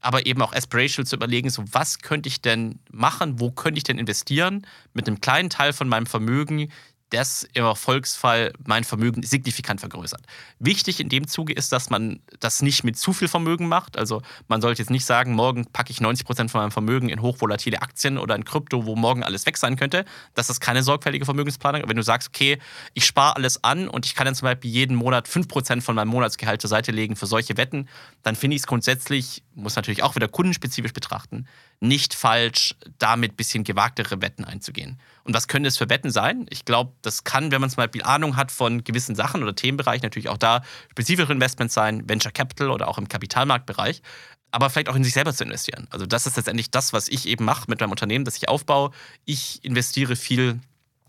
Aber 0.00 0.26
eben 0.26 0.40
auch 0.42 0.52
aspirational 0.52 1.06
zu 1.06 1.16
überlegen, 1.16 1.50
so 1.50 1.64
was 1.72 1.98
könnte 1.98 2.28
ich 2.28 2.40
denn 2.40 2.78
machen, 2.90 3.40
wo 3.40 3.50
könnte 3.50 3.78
ich 3.78 3.84
denn 3.84 3.98
investieren 3.98 4.64
mit 4.92 5.08
einem 5.08 5.20
kleinen 5.20 5.50
Teil 5.50 5.72
von 5.72 5.88
meinem 5.88 6.06
Vermögen, 6.06 6.70
das 7.10 7.48
im 7.54 7.64
Erfolgsfall 7.64 8.52
mein 8.66 8.84
Vermögen 8.84 9.22
signifikant 9.22 9.80
vergrößert. 9.80 10.22
Wichtig 10.58 11.00
in 11.00 11.08
dem 11.08 11.26
Zuge 11.26 11.52
ist, 11.52 11.72
dass 11.72 11.90
man 11.90 12.20
das 12.40 12.62
nicht 12.62 12.84
mit 12.84 12.98
zu 12.98 13.12
viel 13.12 13.28
Vermögen 13.28 13.68
macht. 13.68 13.96
Also 13.96 14.22
man 14.48 14.60
sollte 14.60 14.82
jetzt 14.82 14.90
nicht 14.90 15.04
sagen, 15.04 15.32
morgen 15.32 15.66
packe 15.66 15.90
ich 15.90 16.00
90 16.00 16.26
Prozent 16.26 16.50
von 16.50 16.60
meinem 16.60 16.70
Vermögen 16.70 17.08
in 17.08 17.22
hochvolatile 17.22 17.80
Aktien 17.80 18.18
oder 18.18 18.34
in 18.34 18.44
Krypto, 18.44 18.84
wo 18.84 18.96
morgen 18.96 19.22
alles 19.22 19.46
weg 19.46 19.56
sein 19.56 19.76
könnte. 19.76 20.04
Das 20.34 20.50
ist 20.50 20.60
keine 20.60 20.82
sorgfältige 20.82 21.24
Vermögensplanung. 21.24 21.82
Wenn 21.86 21.96
du 21.96 22.02
sagst, 22.02 22.28
okay, 22.28 22.58
ich 22.94 23.06
spare 23.06 23.36
alles 23.36 23.64
an 23.64 23.88
und 23.88 24.06
ich 24.06 24.14
kann 24.14 24.26
dann 24.26 24.34
zum 24.34 24.46
Beispiel 24.46 24.70
jeden 24.70 24.96
Monat 24.96 25.28
5 25.28 25.48
Prozent 25.48 25.82
von 25.82 25.94
meinem 25.94 26.08
Monatsgehalt 26.08 26.60
zur 26.60 26.68
Seite 26.68 26.92
legen 26.92 27.16
für 27.16 27.26
solche 27.26 27.56
Wetten, 27.56 27.88
dann 28.22 28.36
finde 28.36 28.56
ich 28.56 28.62
es 28.62 28.66
grundsätzlich, 28.66 29.42
muss 29.54 29.76
natürlich 29.76 30.02
auch 30.02 30.14
wieder 30.14 30.28
kundenspezifisch 30.28 30.92
betrachten, 30.92 31.46
nicht 31.80 32.14
falsch, 32.14 32.74
damit 32.98 33.32
ein 33.32 33.36
bisschen 33.36 33.64
gewagtere 33.64 34.20
Wetten 34.20 34.44
einzugehen. 34.44 35.00
Und 35.22 35.34
was 35.34 35.46
können 35.46 35.64
das 35.64 35.78
für 35.78 35.88
Wetten 35.88 36.10
sein? 36.10 36.46
Ich 36.50 36.64
glaube, 36.64 36.92
das 37.02 37.24
kann, 37.24 37.50
wenn 37.52 37.60
man 37.60 37.70
zum 37.70 37.76
Beispiel 37.76 38.02
Ahnung 38.02 38.36
hat 38.36 38.50
von 38.50 38.82
gewissen 38.82 39.14
Sachen 39.14 39.42
oder 39.42 39.54
Themenbereichen, 39.54 40.02
natürlich 40.02 40.28
auch 40.28 40.38
da 40.38 40.62
spezifische 40.90 41.32
Investments 41.32 41.74
sein, 41.74 42.08
Venture 42.08 42.32
Capital 42.32 42.70
oder 42.70 42.88
auch 42.88 42.98
im 42.98 43.08
Kapitalmarktbereich 43.08 44.02
aber 44.50 44.70
vielleicht 44.70 44.88
auch 44.88 44.94
in 44.94 45.04
sich 45.04 45.12
selber 45.12 45.32
zu 45.34 45.44
investieren. 45.44 45.86
Also 45.90 46.06
das 46.06 46.26
ist 46.26 46.36
letztendlich 46.36 46.70
das, 46.70 46.92
was 46.92 47.08
ich 47.08 47.28
eben 47.28 47.44
mache 47.44 47.64
mit 47.68 47.80
meinem 47.80 47.90
Unternehmen, 47.90 48.24
das 48.24 48.36
ich 48.36 48.48
aufbaue. 48.48 48.90
Ich 49.24 49.64
investiere 49.64 50.16
viel 50.16 50.60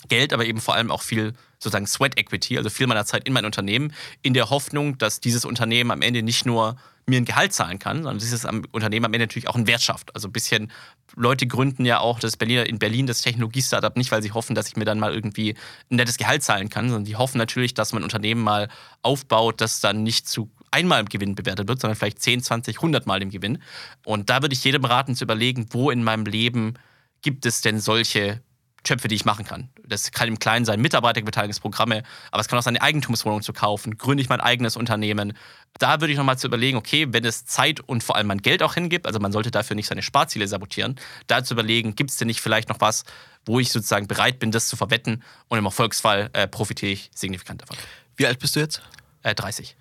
Geld, 0.07 0.33
aber 0.33 0.45
eben 0.45 0.61
vor 0.61 0.75
allem 0.75 0.91
auch 0.91 1.01
viel 1.01 1.33
sozusagen 1.57 1.88
Sweat 1.88 2.17
Equity, 2.17 2.57
also 2.57 2.69
viel 2.69 2.88
meiner 2.88 3.05
Zeit 3.05 3.27
in 3.27 3.33
mein 3.33 3.45
Unternehmen, 3.45 3.93
in 4.21 4.33
der 4.33 4.49
Hoffnung, 4.49 4.97
dass 4.97 5.19
dieses 5.19 5.45
Unternehmen 5.45 5.91
am 5.91 6.01
Ende 6.01 6.23
nicht 6.23 6.46
nur 6.46 6.77
mir 7.09 7.17
ein 7.17 7.25
Gehalt 7.25 7.53
zahlen 7.53 7.79
kann, 7.79 7.98
sondern 7.98 8.19
dieses 8.19 8.45
Unternehmen 8.45 9.05
am 9.05 9.13
Ende 9.13 9.25
natürlich 9.25 9.48
auch 9.48 9.55
einen 9.55 9.67
Wert 9.67 9.81
schafft. 9.81 10.13
Also 10.15 10.27
ein 10.27 10.31
bisschen, 10.31 10.72
Leute 11.15 11.48
gründen 11.48 11.85
ja 11.85 12.00
auch 12.00 12.19
das 12.19 12.37
Berliner, 12.37 12.65
in 12.65 12.79
Berlin 12.79 13.07
das 13.07 13.22
Technologie-Startup 13.22 13.95
nicht, 13.98 14.11
weil 14.11 14.22
sie 14.22 14.31
hoffen, 14.31 14.55
dass 14.55 14.67
ich 14.67 14.75
mir 14.75 14.85
dann 14.85 15.00
mal 15.00 15.13
irgendwie 15.13 15.55
ein 15.91 15.95
nettes 15.98 16.17
Gehalt 16.17 16.43
zahlen 16.43 16.69
kann, 16.69 16.89
sondern 16.89 17.05
die 17.05 17.15
hoffen 17.15 17.37
natürlich, 17.37 17.74
dass 17.74 17.93
mein 17.93 18.03
Unternehmen 18.03 18.41
mal 18.41 18.69
aufbaut, 19.01 19.61
das 19.61 19.79
dann 19.79 20.03
nicht 20.03 20.27
zu 20.27 20.50
einmal 20.72 21.00
im 21.00 21.09
Gewinn 21.09 21.35
bewertet 21.35 21.67
wird, 21.67 21.81
sondern 21.81 21.98
vielleicht 21.98 22.22
10, 22.22 22.43
20, 22.43 22.77
100 22.77 23.07
Mal 23.07 23.22
im 23.22 23.29
Gewinn. 23.29 23.59
Und 24.05 24.29
da 24.29 24.41
würde 24.41 24.53
ich 24.53 24.63
jedem 24.63 24.85
raten 24.85 25.15
zu 25.15 25.24
überlegen, 25.24 25.67
wo 25.72 25.89
in 25.89 26.03
meinem 26.03 26.25
Leben 26.25 26.75
gibt 27.22 27.45
es 27.45 27.61
denn 27.61 27.79
solche 27.79 28.41
Töpfe, 28.83 29.07
die 29.07 29.15
ich 29.15 29.25
machen 29.25 29.46
kann. 29.46 29.70
Das 29.85 30.11
kann 30.11 30.27
im 30.27 30.39
Kleinen 30.39 30.65
sein, 30.65 30.79
Mitarbeiterbeteiligungsprogramme, 30.79 32.03
aber 32.31 32.42
es 32.42 32.48
kann 32.48 32.57
auch 32.57 32.63
sein, 32.63 32.77
eine 32.77 32.81
Eigentumswohnung 32.81 33.42
zu 33.42 33.53
kaufen. 33.53 33.98
Gründe 33.98 34.22
ich 34.22 34.29
mein 34.29 34.42
eigenes 34.42 34.77
Unternehmen. 34.77 35.33
Da 35.77 36.01
würde 36.01 36.11
ich 36.11 36.18
nochmal 36.18 36.37
zu 36.37 36.48
überlegen, 36.48 36.77
okay, 36.77 37.07
wenn 37.09 37.25
es 37.25 37.46
Zeit 37.46 37.79
und 37.81 38.03
vor 38.03 38.15
allem 38.15 38.27
mein 38.27 38.42
Geld 38.42 38.63
auch 38.63 38.74
hingibt, 38.74 39.05
also 39.05 39.20
man 39.20 39.31
sollte 39.31 39.51
dafür 39.51 39.75
nicht 39.75 39.87
seine 39.87 40.01
Sparziele 40.01 40.48
sabotieren, 40.48 40.96
da 41.27 41.44
zu 41.44 41.53
überlegen, 41.53 41.96
gibt 41.96 42.11
es 42.11 42.18
denn 42.18 42.27
nicht 42.27 42.42
vielleicht 42.42 42.70
noch 42.70 42.81
was, 42.81 43.03
wo 43.46 43.59
ich 43.59 43.72
sozusagen 43.72 44.07
bereit 44.07 44.39
bin, 44.39 44.51
das 44.51 44.68
zu 44.68 44.75
verwetten 44.75 45.24
und 45.48 45.57
im 45.57 45.65
Erfolgsfall 45.65 46.29
äh, 46.33 46.48
profitiere 46.48 46.92
ich 46.92 47.11
signifikant 47.13 47.61
davon. 47.61 47.77
Wie 48.15 48.25
alt 48.25 48.39
bist 48.39 48.55
du 48.55 48.59
jetzt? 48.59 48.81
Äh, 49.24 49.35
30. 49.35 49.75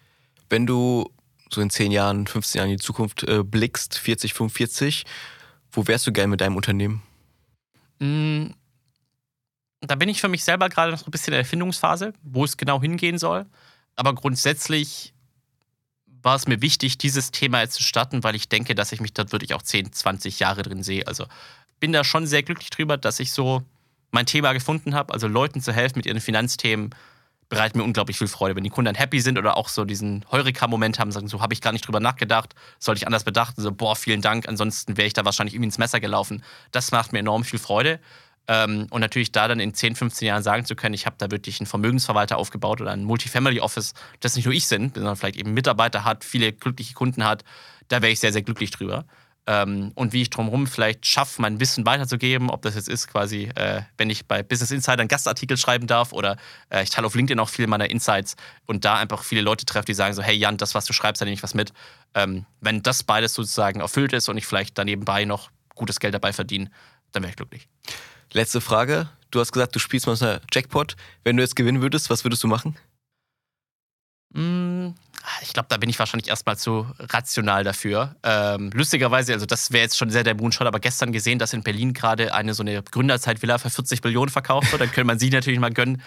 Wenn 0.48 0.66
du 0.66 1.11
so 1.50 1.61
in 1.61 1.70
10 1.70 1.92
Jahren, 1.92 2.26
15 2.26 2.58
Jahren 2.58 2.70
in 2.70 2.76
die 2.76 2.82
Zukunft 2.82 3.22
äh, 3.24 3.42
blickst, 3.42 3.98
40, 3.98 4.34
45, 4.34 5.04
wo 5.72 5.87
wärst 5.87 6.06
du 6.06 6.12
gern 6.12 6.30
mit 6.30 6.40
deinem 6.40 6.56
Unternehmen? 6.56 7.02
Mmh 8.00 8.54
da 9.80 9.94
bin 9.94 10.08
ich 10.08 10.20
für 10.20 10.28
mich 10.28 10.44
selber 10.44 10.68
gerade 10.68 10.92
noch 10.92 11.06
ein 11.06 11.10
bisschen 11.10 11.28
in 11.28 11.32
der 11.32 11.40
Erfindungsphase, 11.40 12.12
wo 12.22 12.44
es 12.44 12.56
genau 12.56 12.80
hingehen 12.80 13.18
soll. 13.18 13.46
Aber 13.96 14.14
grundsätzlich 14.14 15.12
war 16.22 16.34
es 16.34 16.46
mir 16.46 16.60
wichtig, 16.60 16.98
dieses 16.98 17.30
Thema 17.30 17.60
jetzt 17.60 17.74
zu 17.74 17.82
starten, 17.82 18.24
weil 18.24 18.34
ich 18.34 18.48
denke, 18.48 18.74
dass 18.74 18.92
ich 18.92 19.00
mich 19.00 19.12
dort 19.12 19.32
wirklich 19.32 19.54
auch 19.54 19.62
10, 19.62 19.92
20 19.92 20.40
Jahre 20.40 20.62
drin 20.62 20.82
sehe. 20.82 21.06
Also 21.06 21.26
bin 21.80 21.92
da 21.92 22.02
schon 22.04 22.26
sehr 22.26 22.42
glücklich 22.42 22.70
drüber, 22.70 22.96
dass 22.96 23.20
ich 23.20 23.32
so 23.32 23.62
mein 24.10 24.26
Thema 24.26 24.52
gefunden 24.52 24.94
habe. 24.94 25.12
Also 25.12 25.28
Leuten 25.28 25.60
zu 25.60 25.72
helfen 25.72 25.98
mit 25.98 26.06
ihren 26.06 26.20
Finanzthemen 26.20 26.90
bereitet 27.48 27.76
mir 27.76 27.84
unglaublich 27.84 28.18
viel 28.18 28.28
Freude. 28.28 28.56
Wenn 28.56 28.64
die 28.64 28.70
Kunden 28.70 28.86
dann 28.86 28.94
happy 28.94 29.20
sind 29.20 29.38
oder 29.38 29.56
auch 29.56 29.68
so 29.68 29.84
diesen 29.84 30.24
Heureka-Moment 30.30 30.98
haben, 30.98 31.12
sagen, 31.12 31.28
so 31.28 31.40
habe 31.40 31.54
ich 31.54 31.60
gar 31.60 31.72
nicht 31.72 31.86
drüber 31.86 32.00
nachgedacht, 32.00 32.54
sollte 32.78 32.98
ich 32.98 33.06
anders 33.06 33.24
bedachten, 33.24 33.62
so, 33.62 33.72
boah, 33.72 33.96
vielen 33.96 34.20
Dank, 34.20 34.48
ansonsten 34.48 34.96
wäre 34.96 35.06
ich 35.06 35.14
da 35.14 35.24
wahrscheinlich 35.24 35.54
irgendwie 35.54 35.68
ins 35.68 35.78
Messer 35.78 36.00
gelaufen. 36.00 36.42
Das 36.72 36.92
macht 36.92 37.12
mir 37.12 37.20
enorm 37.20 37.44
viel 37.44 37.58
Freude. 37.58 38.00
Ähm, 38.48 38.87
und 38.90 39.02
natürlich 39.02 39.30
da 39.30 39.46
dann 39.46 39.61
in 39.61 39.74
10, 39.74 39.94
15 39.94 40.26
Jahren 40.26 40.42
sagen 40.42 40.64
zu 40.64 40.74
können, 40.74 40.94
ich 40.94 41.04
habe 41.04 41.16
da 41.18 41.30
wirklich 41.30 41.61
einen 41.61 41.66
Vermögensverwalter 41.66 42.38
aufgebaut 42.38 42.80
oder 42.80 42.92
ein 42.92 43.04
Multifamily 43.04 43.61
Office, 43.61 43.92
das 44.20 44.37
nicht 44.37 44.46
nur 44.46 44.54
ich 44.54 44.66
bin, 44.68 44.90
sondern 44.94 45.16
vielleicht 45.16 45.37
eben 45.37 45.52
Mitarbeiter 45.52 46.04
hat, 46.04 46.24
viele 46.24 46.52
glückliche 46.52 46.94
Kunden 46.94 47.24
hat, 47.24 47.44
da 47.88 48.00
wäre 48.02 48.11
ich 48.11 48.20
sehr, 48.20 48.32
sehr 48.32 48.42
glücklich 48.42 48.70
drüber. 48.70 49.04
Ähm, 49.46 49.92
und 49.94 50.12
wie 50.12 50.22
ich 50.22 50.30
drumherum 50.30 50.66
vielleicht 50.66 51.06
schaffe, 51.06 51.40
mein 51.40 51.61
Wissen 51.61 51.87
weiterzugeben, 51.87 52.50
ob 52.50 52.62
das 52.62 52.74
jetzt 52.74 52.88
ist 52.88 53.08
quasi, 53.08 53.50
äh, 53.54 53.82
wenn 53.96 54.11
ich 54.11 54.26
bei 54.26 54.42
Business 54.42 54.70
Insider 54.70 55.00
einen 55.00 55.08
Gastartikel 55.08 55.56
schreiben 55.56 55.87
darf 55.87 56.12
oder 56.12 56.37
äh, 56.68 56.82
ich 56.82 56.90
teile 56.90 57.06
auf 57.06 57.14
LinkedIn 57.14 57.40
auch 57.40 57.48
viele 57.48 57.66
meiner 57.66 57.88
Insights 57.90 58.37
und 58.66 58.84
da 58.84 58.96
einfach 58.96 59.22
viele 59.22 59.40
Leute 59.40 59.64
treffe, 59.64 59.87
die 59.87 59.94
sagen 59.94 60.12
so, 60.12 60.22
hey 60.22 60.37
Jan, 60.37 60.58
das, 60.58 60.74
was 60.74 60.84
du 60.84 60.92
schreibst, 60.92 61.22
da 61.22 61.24
nehme 61.24 61.34
ich 61.34 61.42
was 61.42 61.54
mit. 61.54 61.72
Ähm, 62.14 62.44
wenn 62.61 62.82
das 62.82 63.02
beides 63.02 63.32
sozusagen 63.32 63.80
erfüllt 63.80 64.12
ist 64.12 64.28
und 64.28 64.37
ich 64.37 64.46
vielleicht 64.46 64.76
danebenbei 64.76 65.24
noch 65.24 65.50
gutes 65.74 65.98
Geld 65.98 66.12
dabei 66.12 66.34
verdiene, 66.34 66.70
dann 67.12 67.22
wäre 67.22 67.30
ich 67.30 67.37
glücklich. 67.37 67.68
Letzte 68.32 68.60
Frage. 68.60 69.08
Du 69.30 69.40
hast 69.40 69.52
gesagt, 69.52 69.74
du 69.74 69.78
spielst 69.78 70.06
mal 70.06 70.40
Jackpot. 70.52 70.96
Wenn 71.24 71.36
du 71.36 71.42
jetzt 71.42 71.56
gewinnen 71.56 71.82
würdest, 71.82 72.10
was 72.10 72.24
würdest 72.24 72.42
du 72.42 72.48
machen? 72.48 72.76
Mm, 74.34 74.90
ich 75.42 75.52
glaube, 75.52 75.68
da 75.70 75.76
bin 75.78 75.88
ich 75.88 75.98
wahrscheinlich 75.98 76.28
erstmal 76.28 76.58
zu 76.58 76.86
rational 76.98 77.64
dafür. 77.64 78.16
Ähm, 78.22 78.70
lustigerweise, 78.74 79.32
also 79.32 79.46
das 79.46 79.72
wäre 79.72 79.82
jetzt 79.82 79.96
schon 79.96 80.10
sehr 80.10 80.24
der 80.24 80.34
Moonshot, 80.34 80.66
aber 80.66 80.80
gestern 80.80 81.12
gesehen, 81.12 81.38
dass 81.38 81.52
in 81.52 81.62
Berlin 81.62 81.94
gerade 81.94 82.34
eine 82.34 82.54
so 82.54 82.62
eine 82.62 82.82
Gründerzeit-Villa 82.82 83.58
für 83.58 83.70
40 83.70 84.02
Millionen 84.04 84.30
verkauft 84.30 84.70
wird. 84.72 84.80
Dann 84.80 84.90
könnte 84.90 85.06
man 85.06 85.18
sie 85.18 85.30
natürlich 85.30 85.58
mal 85.60 85.72
gönnen. 85.72 86.02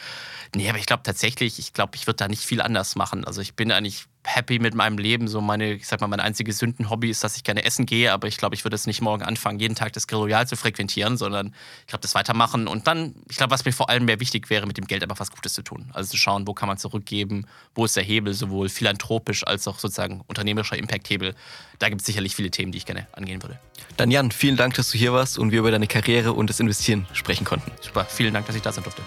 Nee, 0.55 0.69
aber 0.69 0.77
ich 0.77 0.85
glaube 0.85 1.03
tatsächlich, 1.03 1.59
ich 1.59 1.73
glaube, 1.73 1.95
ich 1.95 2.07
würde 2.07 2.17
da 2.17 2.27
nicht 2.27 2.43
viel 2.43 2.61
anders 2.61 2.95
machen. 2.95 3.25
Also 3.25 3.41
ich 3.41 3.55
bin 3.55 3.71
eigentlich 3.71 4.05
happy 4.23 4.59
mit 4.59 4.75
meinem 4.75 4.97
Leben. 4.97 5.27
So 5.27 5.41
meine, 5.41 5.73
ich 5.73 5.87
sag 5.87 6.01
mal, 6.01 6.07
mein 6.07 6.19
einziges 6.19 6.59
Sündenhobby 6.59 7.09
ist, 7.09 7.23
dass 7.23 7.35
ich 7.35 7.43
gerne 7.43 7.63
essen 7.63 7.85
gehe, 7.85 8.11
aber 8.11 8.27
ich 8.27 8.37
glaube, 8.37 8.55
ich 8.55 8.63
würde 8.63 8.75
es 8.75 8.87
nicht 8.87 9.01
morgen 9.01 9.23
anfangen, 9.23 9.59
jeden 9.59 9.75
Tag 9.75 9.93
das 9.93 10.07
Grill 10.07 10.19
Royal 10.19 10.47
zu 10.47 10.55
frequentieren, 10.55 11.17
sondern 11.17 11.53
ich 11.81 11.87
glaube, 11.87 12.01
das 12.01 12.15
weitermachen. 12.15 12.67
Und 12.67 12.87
dann, 12.87 13.15
ich 13.29 13.37
glaube, 13.37 13.51
was 13.51 13.65
mir 13.65 13.71
vor 13.71 13.89
allem 13.89 14.05
mehr 14.05 14.19
wichtig 14.19 14.49
wäre, 14.49 14.67
mit 14.67 14.77
dem 14.77 14.85
Geld 14.85 15.03
einfach 15.03 15.19
was 15.19 15.31
Gutes 15.31 15.53
zu 15.53 15.63
tun. 15.63 15.89
Also 15.93 16.11
zu 16.11 16.17
schauen, 16.17 16.47
wo 16.47 16.53
kann 16.53 16.67
man 16.67 16.77
zurückgeben, 16.77 17.45
wo 17.75 17.85
ist 17.85 17.95
der 17.95 18.03
Hebel, 18.03 18.33
sowohl 18.33 18.69
philanthropisch 18.69 19.45
als 19.45 19.67
auch 19.67 19.79
sozusagen 19.79 20.21
unternehmerischer 20.27 20.77
Impact-Hebel. 20.77 21.35
Da 21.79 21.89
gibt 21.89 22.01
es 22.01 22.05
sicherlich 22.05 22.35
viele 22.35 22.51
Themen, 22.51 22.71
die 22.71 22.77
ich 22.77 22.85
gerne 22.85 23.07
angehen 23.13 23.41
würde. 23.41 23.59
Dann 23.97 24.11
Jan, 24.11 24.31
vielen 24.31 24.57
Dank, 24.57 24.75
dass 24.75 24.91
du 24.91 24.97
hier 24.97 25.13
warst 25.13 25.39
und 25.39 25.51
wir 25.51 25.59
über 25.59 25.71
deine 25.71 25.87
Karriere 25.87 26.33
und 26.33 26.49
das 26.49 26.59
Investieren 26.59 27.07
sprechen 27.13 27.45
konnten. 27.45 27.71
Super, 27.81 28.05
vielen 28.05 28.33
Dank, 28.33 28.45
dass 28.45 28.55
ich 28.55 28.61
da 28.61 28.71
sein 28.71 28.83
durfte. 28.83 29.01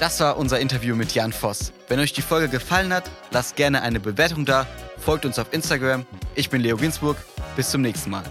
Das 0.00 0.18
war 0.18 0.38
unser 0.38 0.58
Interview 0.58 0.96
mit 0.96 1.12
Jan 1.12 1.30
Voss. 1.30 1.74
Wenn 1.88 2.00
euch 2.00 2.14
die 2.14 2.22
Folge 2.22 2.48
gefallen 2.48 2.90
hat, 2.90 3.10
lasst 3.32 3.54
gerne 3.54 3.82
eine 3.82 4.00
Bewertung 4.00 4.46
da, 4.46 4.66
folgt 4.96 5.26
uns 5.26 5.38
auf 5.38 5.52
Instagram. 5.52 6.06
Ich 6.34 6.48
bin 6.48 6.62
Leo 6.62 6.78
Ginsburg. 6.78 7.18
Bis 7.54 7.70
zum 7.70 7.82
nächsten 7.82 8.08
Mal. 8.08 8.24